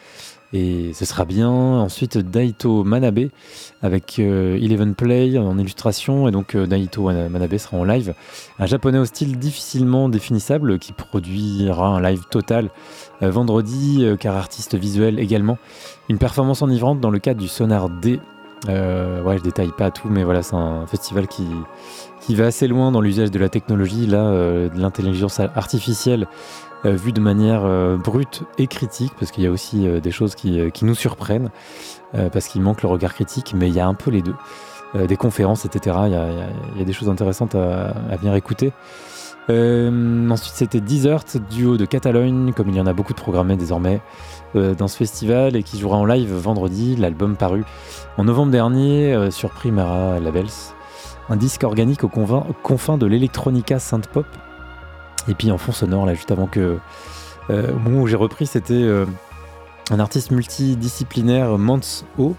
[0.53, 1.49] Et ce sera bien.
[1.49, 3.30] Ensuite, Daito Manabe
[3.82, 6.28] avec euh, Eleven Play en illustration.
[6.28, 8.14] Et donc, euh, Daito Manabe sera en live.
[8.60, 12.69] Un japonais au style difficilement définissable qui produira un live total
[13.22, 15.57] euh, vendredi, euh, car artiste visuel également.
[16.10, 18.19] Une performance enivrante dans le cadre du Sonar D.
[18.68, 21.45] Ouais, je détaille pas tout, mais voilà, c'est un festival qui,
[22.22, 26.28] qui va assez loin dans l'usage de la technologie, là, de l'intelligence artificielle
[26.86, 30.12] euh, vue de manière euh, brute et critique, parce qu'il y a aussi euh, des
[30.12, 31.49] choses qui, qui nous surprennent,
[32.32, 34.36] parce qu'il manque le regard critique, mais il y a un peu les deux.
[34.95, 35.98] Des conférences, etc.
[36.06, 36.26] Il y a,
[36.74, 38.72] il y a- des choses intéressantes à, à venir écouter.
[39.49, 44.02] Ensuite, c'était Desert, duo de Catalogne, comme il y en a beaucoup de programmés désormais
[44.56, 47.66] dans ce festival, et qui jouera en live vendredi, l'album paru
[48.18, 50.48] en novembre dernier sur Primera Labels.
[51.30, 52.10] Un disque organique aux
[52.64, 54.26] confins de l'électronica synth-pop.
[55.30, 56.78] Et puis en fond sonore, là, juste avant que.
[57.49, 59.06] euh, au moment où j'ai repris, c'était euh,
[59.91, 62.36] un artiste multidisciplinaire, Mance O,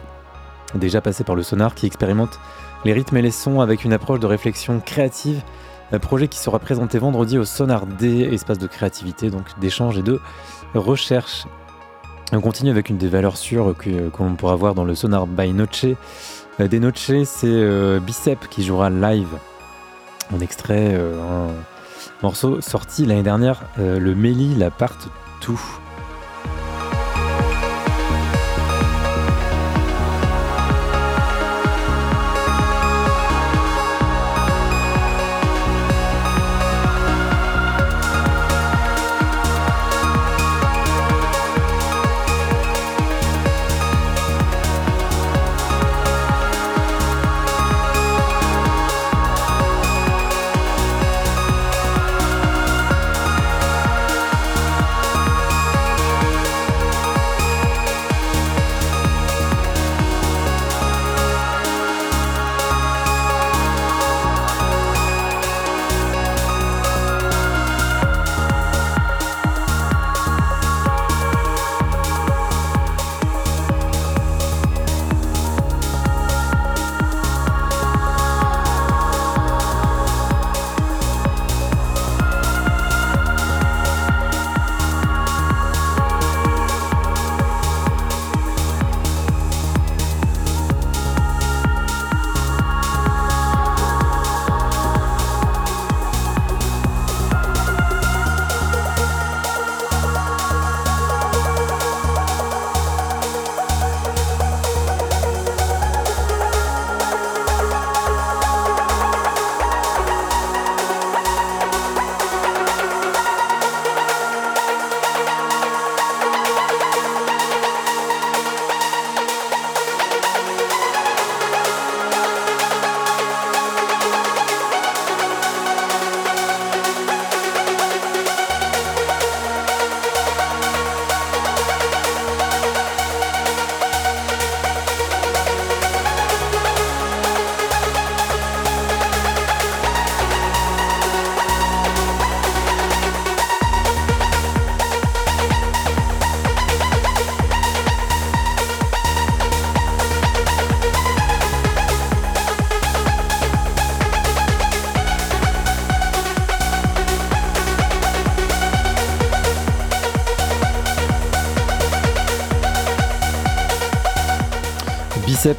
[0.74, 2.38] déjà passé par le sonar, qui expérimente
[2.84, 5.42] les rythmes et les sons avec une approche de réflexion créative.
[5.92, 10.02] Un projet qui sera présenté vendredi au Sonar D, espace de créativité, donc d'échange et
[10.02, 10.20] de
[10.74, 11.46] recherche.
[12.32, 15.54] On continue avec une des valeurs sûres que- qu'on pourra voir dans le Sonar by
[15.54, 15.86] Noche.
[16.60, 19.28] Euh, Des Noche, c'est euh, Bicep qui jouera live
[20.34, 21.48] en extrait, un
[22.22, 24.94] morceau sorti l'année dernière, euh, le Méli, la part
[25.40, 25.60] tout.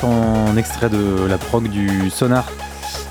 [0.03, 2.45] En extrait de la prog du Sonar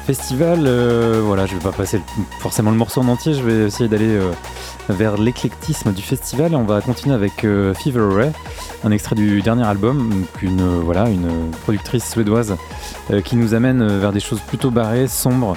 [0.06, 0.60] Festival.
[0.64, 2.00] Euh, voilà, je vais pas passer
[2.38, 4.30] forcément le morceau en entier, je vais essayer d'aller euh,
[4.88, 6.54] vers l'éclectisme du festival.
[6.54, 8.30] On va continuer avec euh, Fever Ray,
[8.84, 12.54] un extrait du dernier album, une, voilà, une productrice suédoise
[13.24, 15.56] qui nous amène vers des choses plutôt barrées, sombres,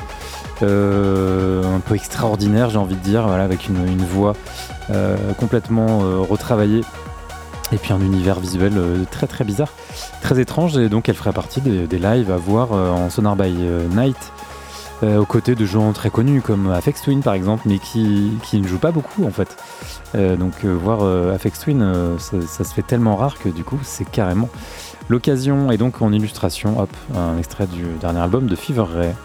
[0.63, 4.33] un peu extraordinaires, j'ai envie de dire, avec une, voix
[5.37, 6.81] complètement retravaillée.
[7.71, 9.71] Et puis un univers visuel euh, très très bizarre,
[10.21, 13.35] très étrange, et donc elle ferait partie des, des lives à voir euh, en Sonar
[13.35, 14.17] by euh, Night,
[15.03, 18.77] aux côtés de gens très connus comme Afex Twin par exemple, mais qui, ne jouent
[18.77, 19.57] pas beaucoup en fait.
[20.13, 21.03] Donc voir
[21.33, 21.83] Afex Twin,
[22.19, 24.47] ça, ça se fait tellement rare que du coup c'est carrément
[25.09, 25.71] l'occasion.
[25.71, 29.15] Et donc en illustration, hop, un extrait du dernier album de Fever Ray.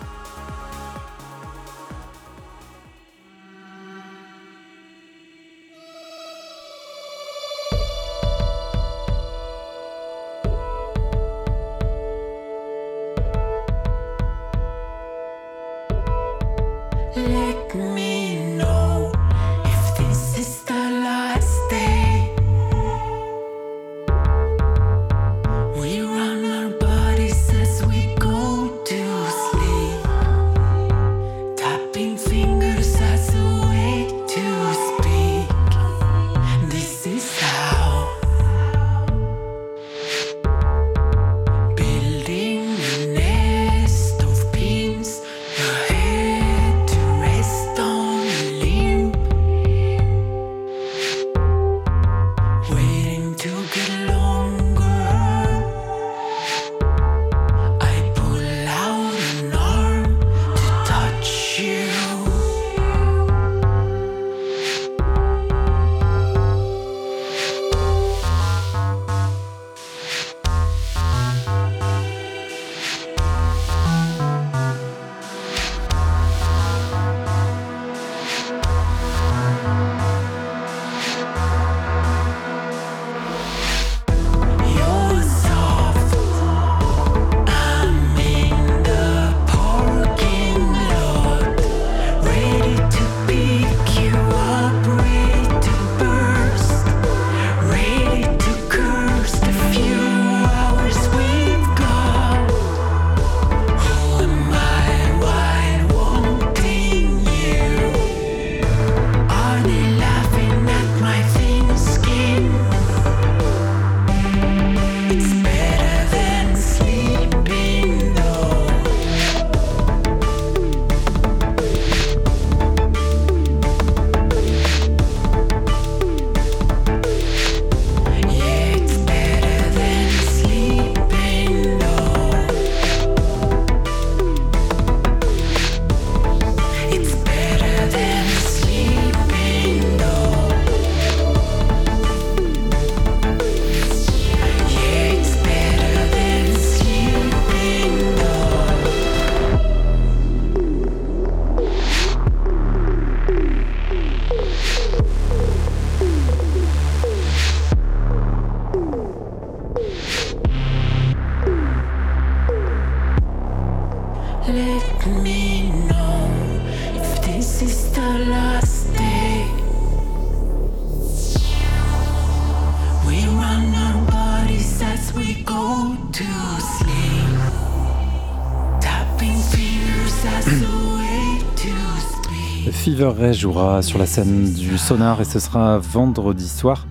[183.14, 186.86] Jouera sur la scène du Sonar et ce sera vendredi soir,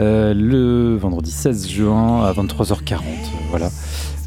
[0.00, 2.96] euh, le vendredi 16 juin à 23h40.
[3.50, 3.68] Voilà.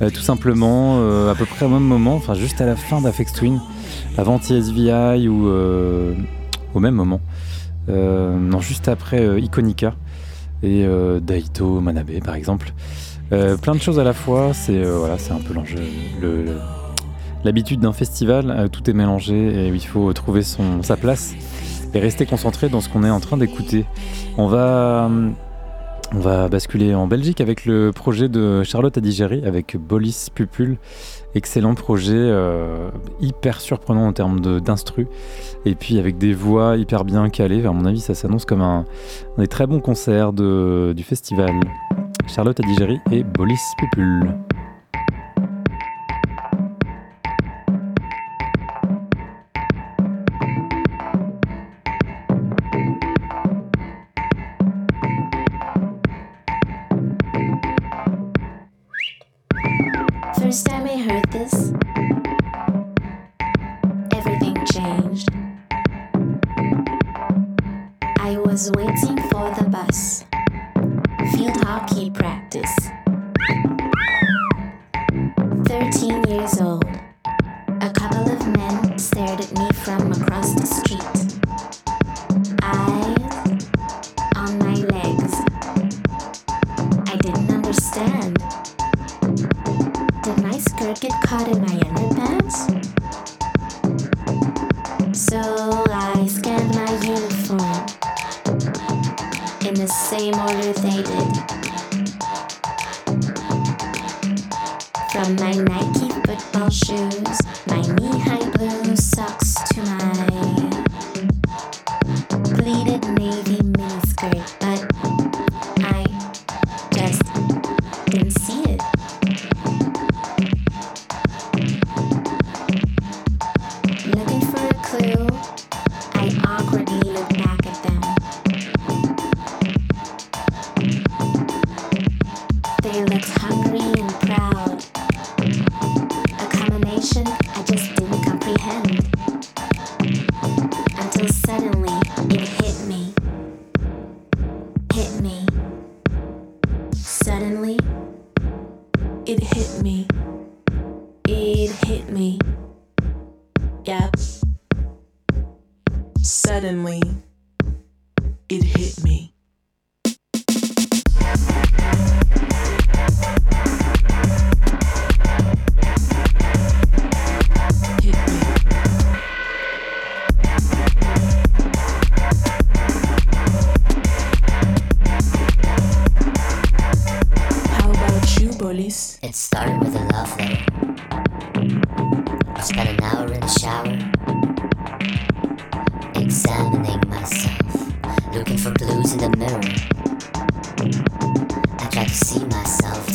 [0.01, 3.01] Euh, tout simplement, euh, à peu près au même moment, enfin juste à la fin
[3.01, 3.60] d'Afex Twin,
[4.18, 5.47] avant TSVI ou
[6.76, 7.22] au même moment.
[7.88, 9.95] Non, juste après Iconica
[10.61, 10.85] et
[11.22, 12.73] Daito Manabe par exemple.
[13.30, 15.77] Plein de choses à la fois, c'est voilà, c'est un peu l'enjeu.
[16.22, 16.57] le- le-
[17.44, 21.36] L'habitude d'un festival, euh, tout est mélangé et il faut trouver sa place
[21.94, 23.86] et rester concentré dans ce qu'on est en train d'écouter.
[24.38, 30.78] On va, euh, basculer en Belgique avec le projet de Charlotte Adigéry avec Bolis Pupul.
[31.36, 32.90] Excellent projet, euh,
[33.20, 35.07] hyper surprenant en termes d'instru
[35.65, 37.65] et puis avec des voix hyper bien calées.
[37.65, 38.86] À mon avis, ça s'annonce comme un,
[39.38, 41.52] des très bons concerts du festival.
[42.28, 44.34] Charlotte Adigéry et Bolis Pupul.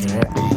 [0.08, 0.47] Yeah.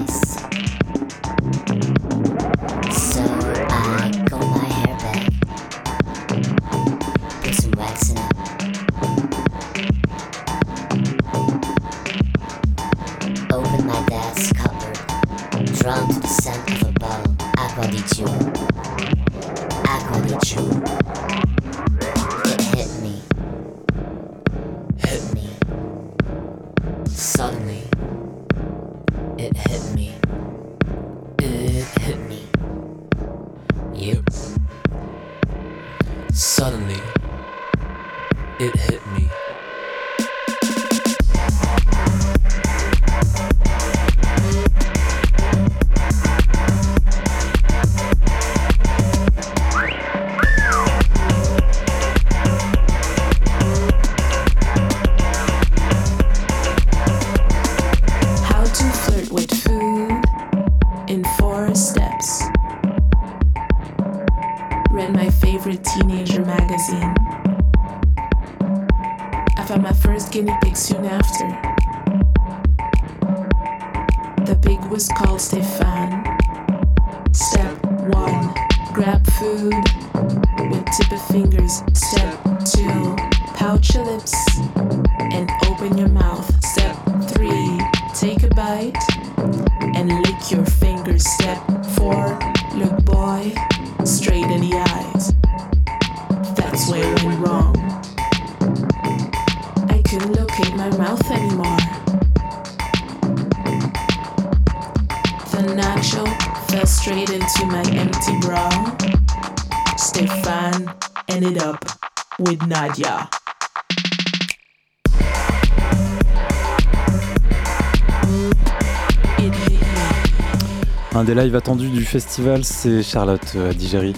[121.34, 124.12] Des lives attendus du festival, c'est Charlotte euh, Adigéry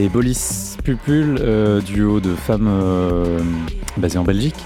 [0.00, 3.38] et Bolis Pupul, euh, duo de femmes euh,
[3.96, 4.56] basé en Belgique.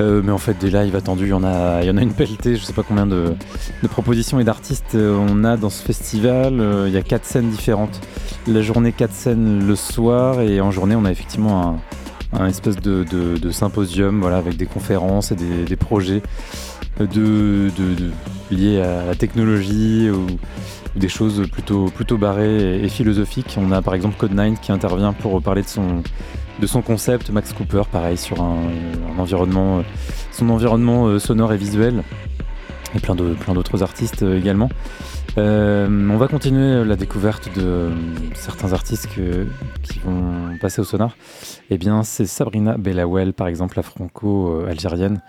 [0.00, 2.12] Euh, mais en fait, des lives attendus, il y en a, y en a une
[2.12, 2.54] pelletée.
[2.54, 3.34] Je sais pas combien de,
[3.90, 6.60] propositions et d'artistes euh, on a dans ce festival.
[6.60, 8.00] Euh, il y a quatre scènes différentes.
[8.46, 11.80] La journée, quatre scènes le soir, et en journée, on a effectivement
[12.32, 16.22] un, espèce de, symposium, avec des conférences et des projets
[16.98, 18.12] de, de- de-
[18.50, 20.26] liés à la technologie ou,
[20.96, 23.56] des choses plutôt, plutôt barrées et, philosophiques.
[23.60, 26.04] On a par exemple Code9 qui intervient pour parler de son,
[26.60, 28.58] de son concept, Max Cooper, pareil, sur un,
[29.12, 29.82] un environnement,
[30.30, 32.04] son environnement euh, sonore et visuel,
[32.94, 34.68] et plein de- plein d'autres artistes euh, également.
[35.36, 37.90] Euh, on va continuer la découverte de euh,
[38.34, 39.48] certains artistes que-
[39.82, 41.16] qui vont passer au sonar.
[41.70, 45.20] Eh bien, c'est Sabrina Bellawel, par exemple, la franco-algérienne,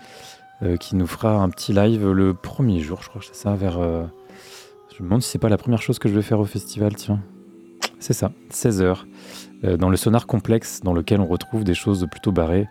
[0.62, 3.54] euh, qui nous fera un petit live le premier jour, je crois que c'est ça,
[3.54, 3.78] vers.
[3.78, 4.04] euh,
[4.96, 6.94] je me demande si c'est pas la première chose que je vais faire au festival,
[6.94, 7.20] tiens.
[7.98, 9.04] C'est ça, 16h,
[9.78, 12.68] dans le sonar complexe dans lequel on retrouve des choses plutôt barrées.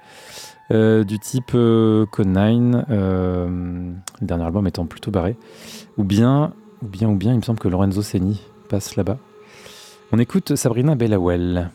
[0.71, 3.47] euh, du type euh, Code 9, euh,
[4.21, 5.35] le dernier album étant plutôt barré.
[5.97, 9.17] Ou bien, ou bien, ou bien, il me semble que Lorenzo Seni passe là-bas.
[10.11, 11.69] On écoute Sabrina Bellawel.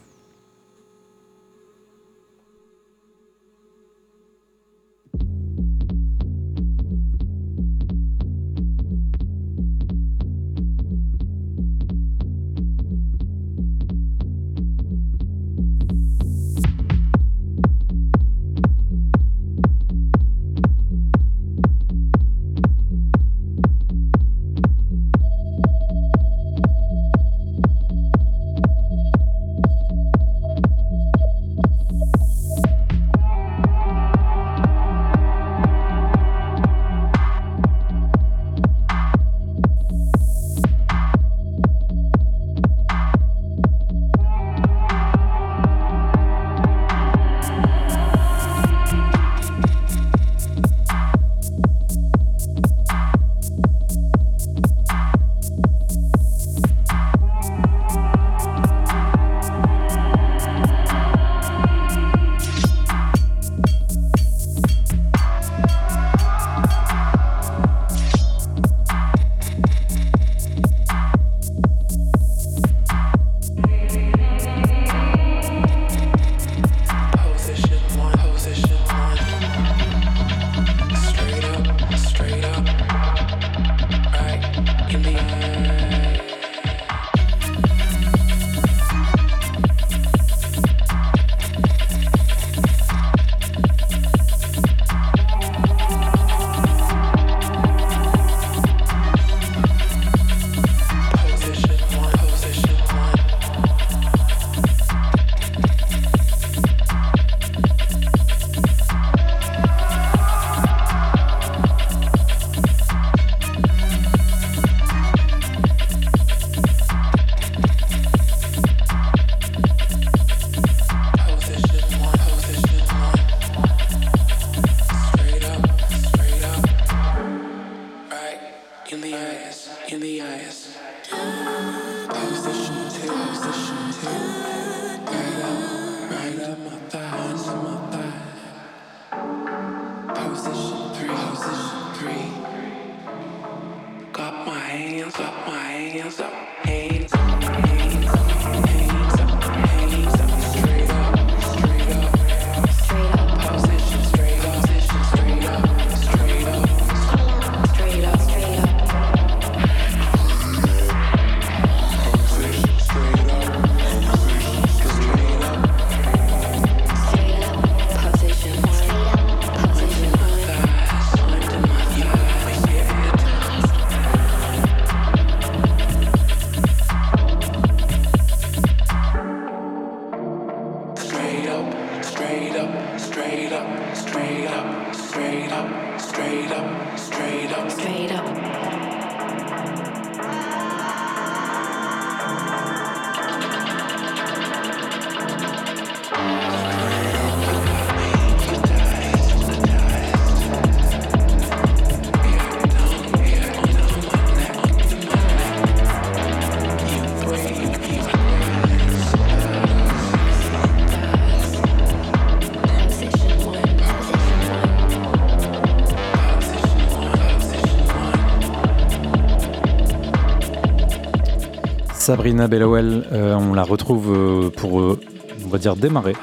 [222.11, 224.99] Sabrina Bellowell, euh, on la retrouve euh, pour, euh,
[225.45, 226.15] on va dire, démarrer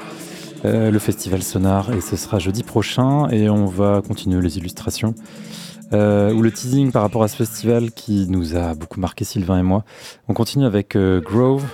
[0.62, 5.14] le festival Sonar et ce sera jeudi prochain et on va continuer les illustrations
[5.92, 9.62] ou le teasing par rapport à ce festival qui nous a beaucoup marqué Sylvain et
[9.62, 9.84] moi.
[10.28, 11.64] On continue avec Grove,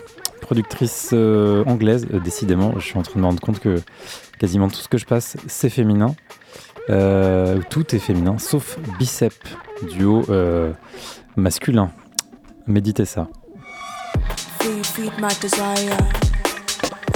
[0.40, 2.06] productrice anglaise.
[2.22, 3.80] Décidément, je suis en train de me rendre compte que
[4.38, 6.14] quasiment tout ce que je passe, c'est féminin.
[6.86, 9.34] Tout est féminin, sauf Bicep,
[9.90, 10.24] duo
[11.36, 11.90] masculin.
[12.68, 13.28] Méditez ça.
[14.94, 15.90] Feed, my desire.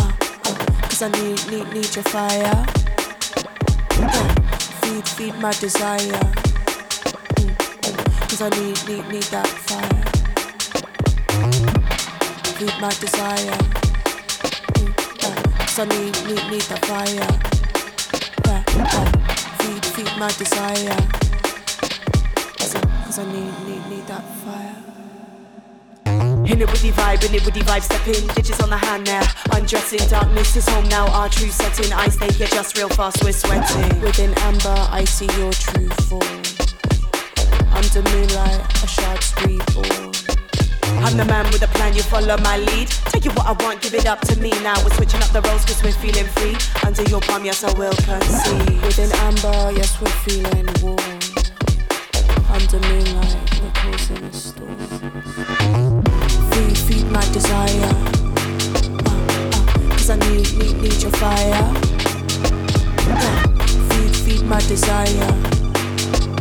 [0.01, 0.11] Uh,
[0.47, 2.67] uh, Cause I need, need, need your fire.
[4.03, 4.35] Uh,
[4.83, 6.25] feed, feed my desire.
[7.39, 7.97] Mm, mm,
[8.29, 10.03] Cause I need, need, need that fire.
[12.59, 13.59] Feed my desire.
[14.75, 14.93] Mm,
[15.61, 17.31] Cause I need, need, need that fire.
[19.61, 20.99] Feed, feed my desire.
[23.05, 24.98] Cause I need, need, need that fire.
[26.49, 28.79] In it with the vibe, in it with the vibe, step in, digits on the
[28.79, 29.21] hand now.
[29.53, 31.93] Undressing, darkness is home now, our true setting.
[31.93, 34.01] I stay here just real fast, we're sweating.
[34.01, 36.25] Within amber, I see your true form.
[37.77, 40.09] Under moonlight, a shard's reborn.
[41.05, 42.89] I'm the man with a plan, you follow my lead.
[43.13, 44.83] Tell you what I want, give it up to me now.
[44.83, 46.57] We're switching up the roles cause we're feeling free.
[46.83, 48.81] Under your palm, yes, I will concede.
[48.89, 50.97] Within amber, yes, we're feeling warm.
[52.49, 54.98] Under moonlight, we're causing a storm.
[57.19, 57.91] My desire.
[59.05, 59.17] Uh,
[59.51, 61.65] uh, Cause I need, need, need your fire.
[63.11, 63.43] Uh,
[63.89, 65.33] feed, feed my desire.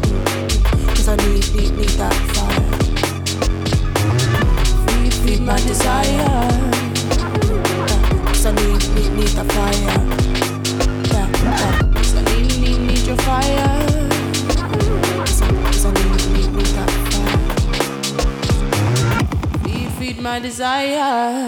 [0.06, 2.64] Mm, Cause I need, need, need that fire.
[4.86, 6.46] Feed, feed my desire.
[8.28, 9.98] Cause I need, need, need that fire.
[11.96, 13.87] Cause I need, need, need your fire.
[20.28, 21.40] My desire.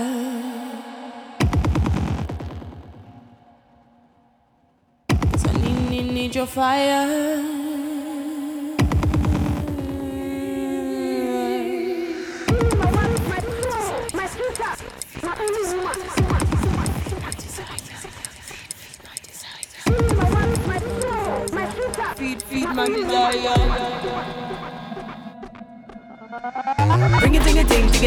[5.32, 7.59] Cause I need, need, need your fire.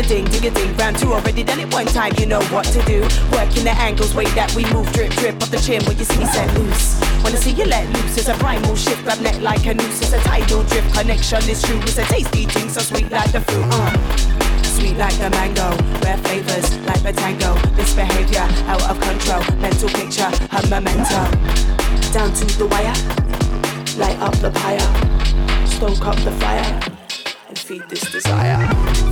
[0.02, 0.76] A ding, ding a ding.
[0.76, 3.02] Round two already done it one time, you know what to do.
[3.32, 6.18] Working the angles, way that we move, drip, drip off the chin when you see
[6.18, 7.00] me set loose.
[7.22, 10.12] Wanna see you let loose, it's a primal shift, grab neck like a noose, it's
[10.12, 13.64] a tidal drip connection, it's true, it's a tasty thing, so sweet like the fruit,
[13.70, 14.62] uh.
[14.62, 15.70] Sweet like the mango,
[16.02, 17.54] rare flavors like the tango.
[17.76, 21.22] Misbehavior out of control, mental picture, a memento.
[22.12, 22.96] Down to the wire,
[23.98, 26.80] light up the pyre, stoke up the fire,
[27.48, 29.11] and feed this desire.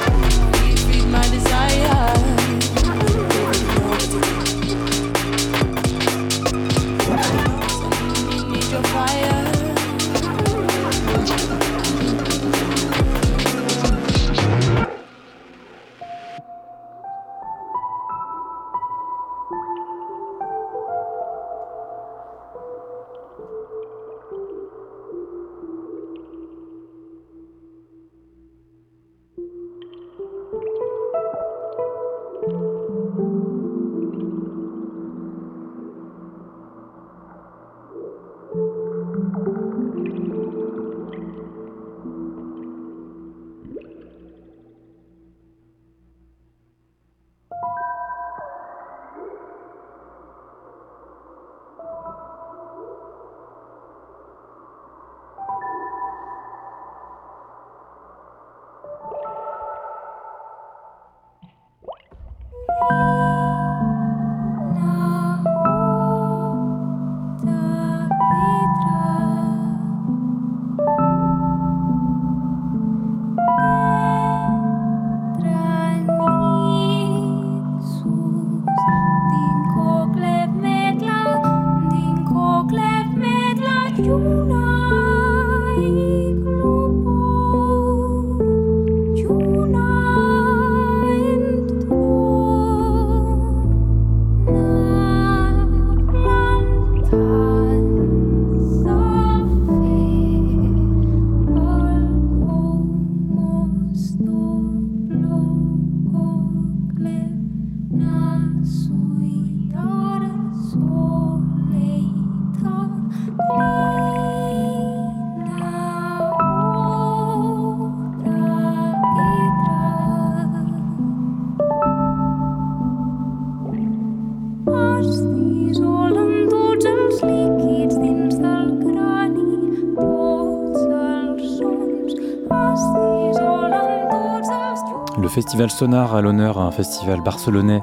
[135.41, 137.81] festival Sonar à l'honneur, un festival barcelonais.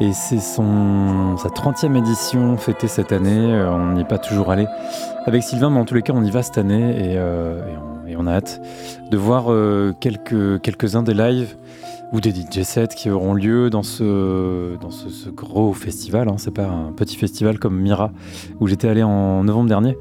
[0.00, 3.52] Et c'est son, sa 30e édition fêtée cette année.
[3.52, 4.68] Euh, on n'y est pas toujours allé
[5.26, 7.60] avec Sylvain, mais en tous les cas, on y va cette année et, euh,
[8.16, 8.60] on, a hâte
[9.10, 11.56] de voir euh, quelques, quelques-uns des lives
[12.12, 16.28] ou des DJ sets qui auront lieu dans ce, dans ce, gros festival.
[16.28, 16.36] Hein.
[16.38, 18.12] C'est pas un petit festival comme Mira,
[18.60, 19.96] où j'étais allé en novembre dernier.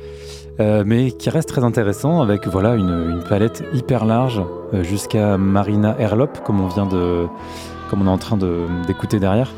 [0.59, 4.39] Euh, mais qui reste très intéressant avec voilà une, palette hyper large
[4.73, 7.25] euh, jusqu'à Marina Erlop comme on vient de
[7.89, 8.37] comme on est en train
[8.85, 9.51] d'écouter derrière.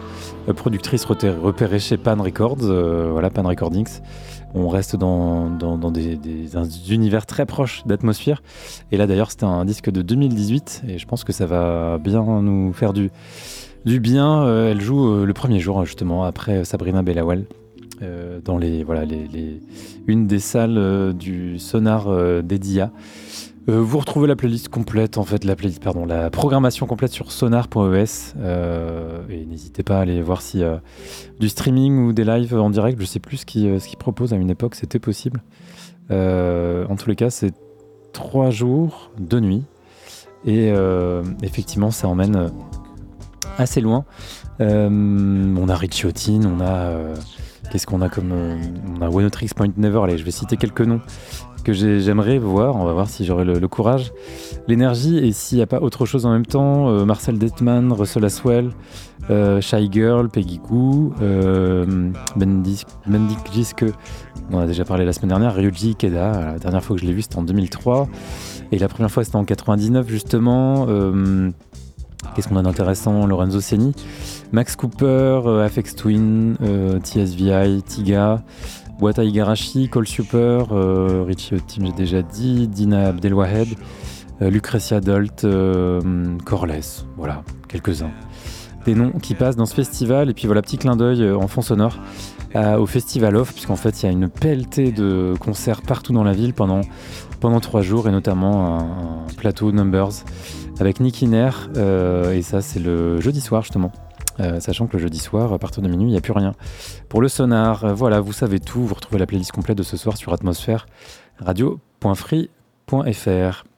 [0.47, 2.63] Euh, productrice repérée chez Pan Records
[3.11, 3.99] voilà Pan Recordings.
[4.57, 6.17] On reste dans, dans, des,
[6.89, 8.41] univers très proches d'atmosphère.
[8.93, 12.23] Et là d'ailleurs c'était un disque de 2018 et je pense que ça va bien
[12.41, 13.11] nous faire du
[13.83, 14.47] du bien.
[14.67, 17.45] Elle joue le premier jour justement après Sabrina Bellawell
[18.01, 19.61] euh, dans les, voilà, les,
[20.07, 22.91] une des salles euh, du sonar euh, d'Edia.
[23.67, 28.35] vous retrouvez la playlist complète, en fait, la playlist, pardon, la programmation complète sur sonar.es.
[29.29, 30.61] et n'hésitez pas à aller voir si
[31.39, 34.35] du streaming ou des lives en direct, je sais plus ce qu'ils ce proposent à
[34.35, 35.41] une époque, c'était possible.
[36.11, 37.53] en tous les cas, c'est
[38.13, 39.63] trois jours, deux nuits.
[40.45, 40.71] Et
[41.41, 42.51] effectivement, ça emmène
[43.57, 44.05] assez loin.
[44.59, 46.05] on a Richie
[46.45, 47.15] on a
[47.75, 48.31] Qu'est-ce qu'on a comme.
[48.31, 48.55] Euh,
[48.97, 49.99] on a One Point Never.
[50.01, 51.01] Allez, je vais citer quelques noms
[51.65, 52.77] que j'aimerais voir.
[52.77, 54.13] On va voir si j'aurai le, courage,
[54.69, 56.87] l'énergie et s'il n'y a pas autre chose en même temps.
[56.87, 58.69] Euh, Marcel Detman, Russell Aswell,
[59.29, 62.85] euh, Shy Girl, Peggy Goo, euh, Bendik
[63.51, 63.83] Giske,
[64.51, 66.53] on a déjà parlé la semaine dernière, Ryuji Keda.
[66.53, 68.07] La dernière fois que je l'ai vu, c'était en 2003.
[68.71, 70.85] Et la première fois, c'était en 99, justement.
[72.35, 73.93] Qu'est-ce qu'on a d'intéressant Lorenzo Seni.
[74.51, 75.05] Max Cooper,
[75.45, 78.43] euh, FX Twin, euh, TSVI, Tiga,
[78.99, 83.67] Wata Igarashi, Cole Super, euh, Richie Otim, j'ai déjà dit, Dina Abdelwahed,
[84.41, 85.45] Lucretia Dolt,
[86.45, 88.11] Corless, voilà, quelques-uns.
[88.85, 91.61] Des noms qui passent dans ce festival, et puis voilà, petit clin d'œil en fond
[91.61, 91.97] sonore
[92.55, 96.33] au Festival Off, puisqu'en fait il y a une pelletée de concerts partout dans la
[96.33, 96.81] ville pendant,
[97.39, 100.23] pendant trois jours, et notamment un, plateau Numbers
[100.79, 101.69] avec Nicky Nair,
[102.31, 103.91] et ça c'est le jeudi soir justement.
[104.39, 106.53] Euh, sachant que le jeudi soir, à partir de minuit, il n'y a plus rien.
[107.07, 108.81] Pour le sonar, euh, voilà, vous savez tout.
[108.81, 110.87] Vous retrouvez la playlist complète de ce soir sur atmosphère
[111.39, 113.74] radio.free.fr.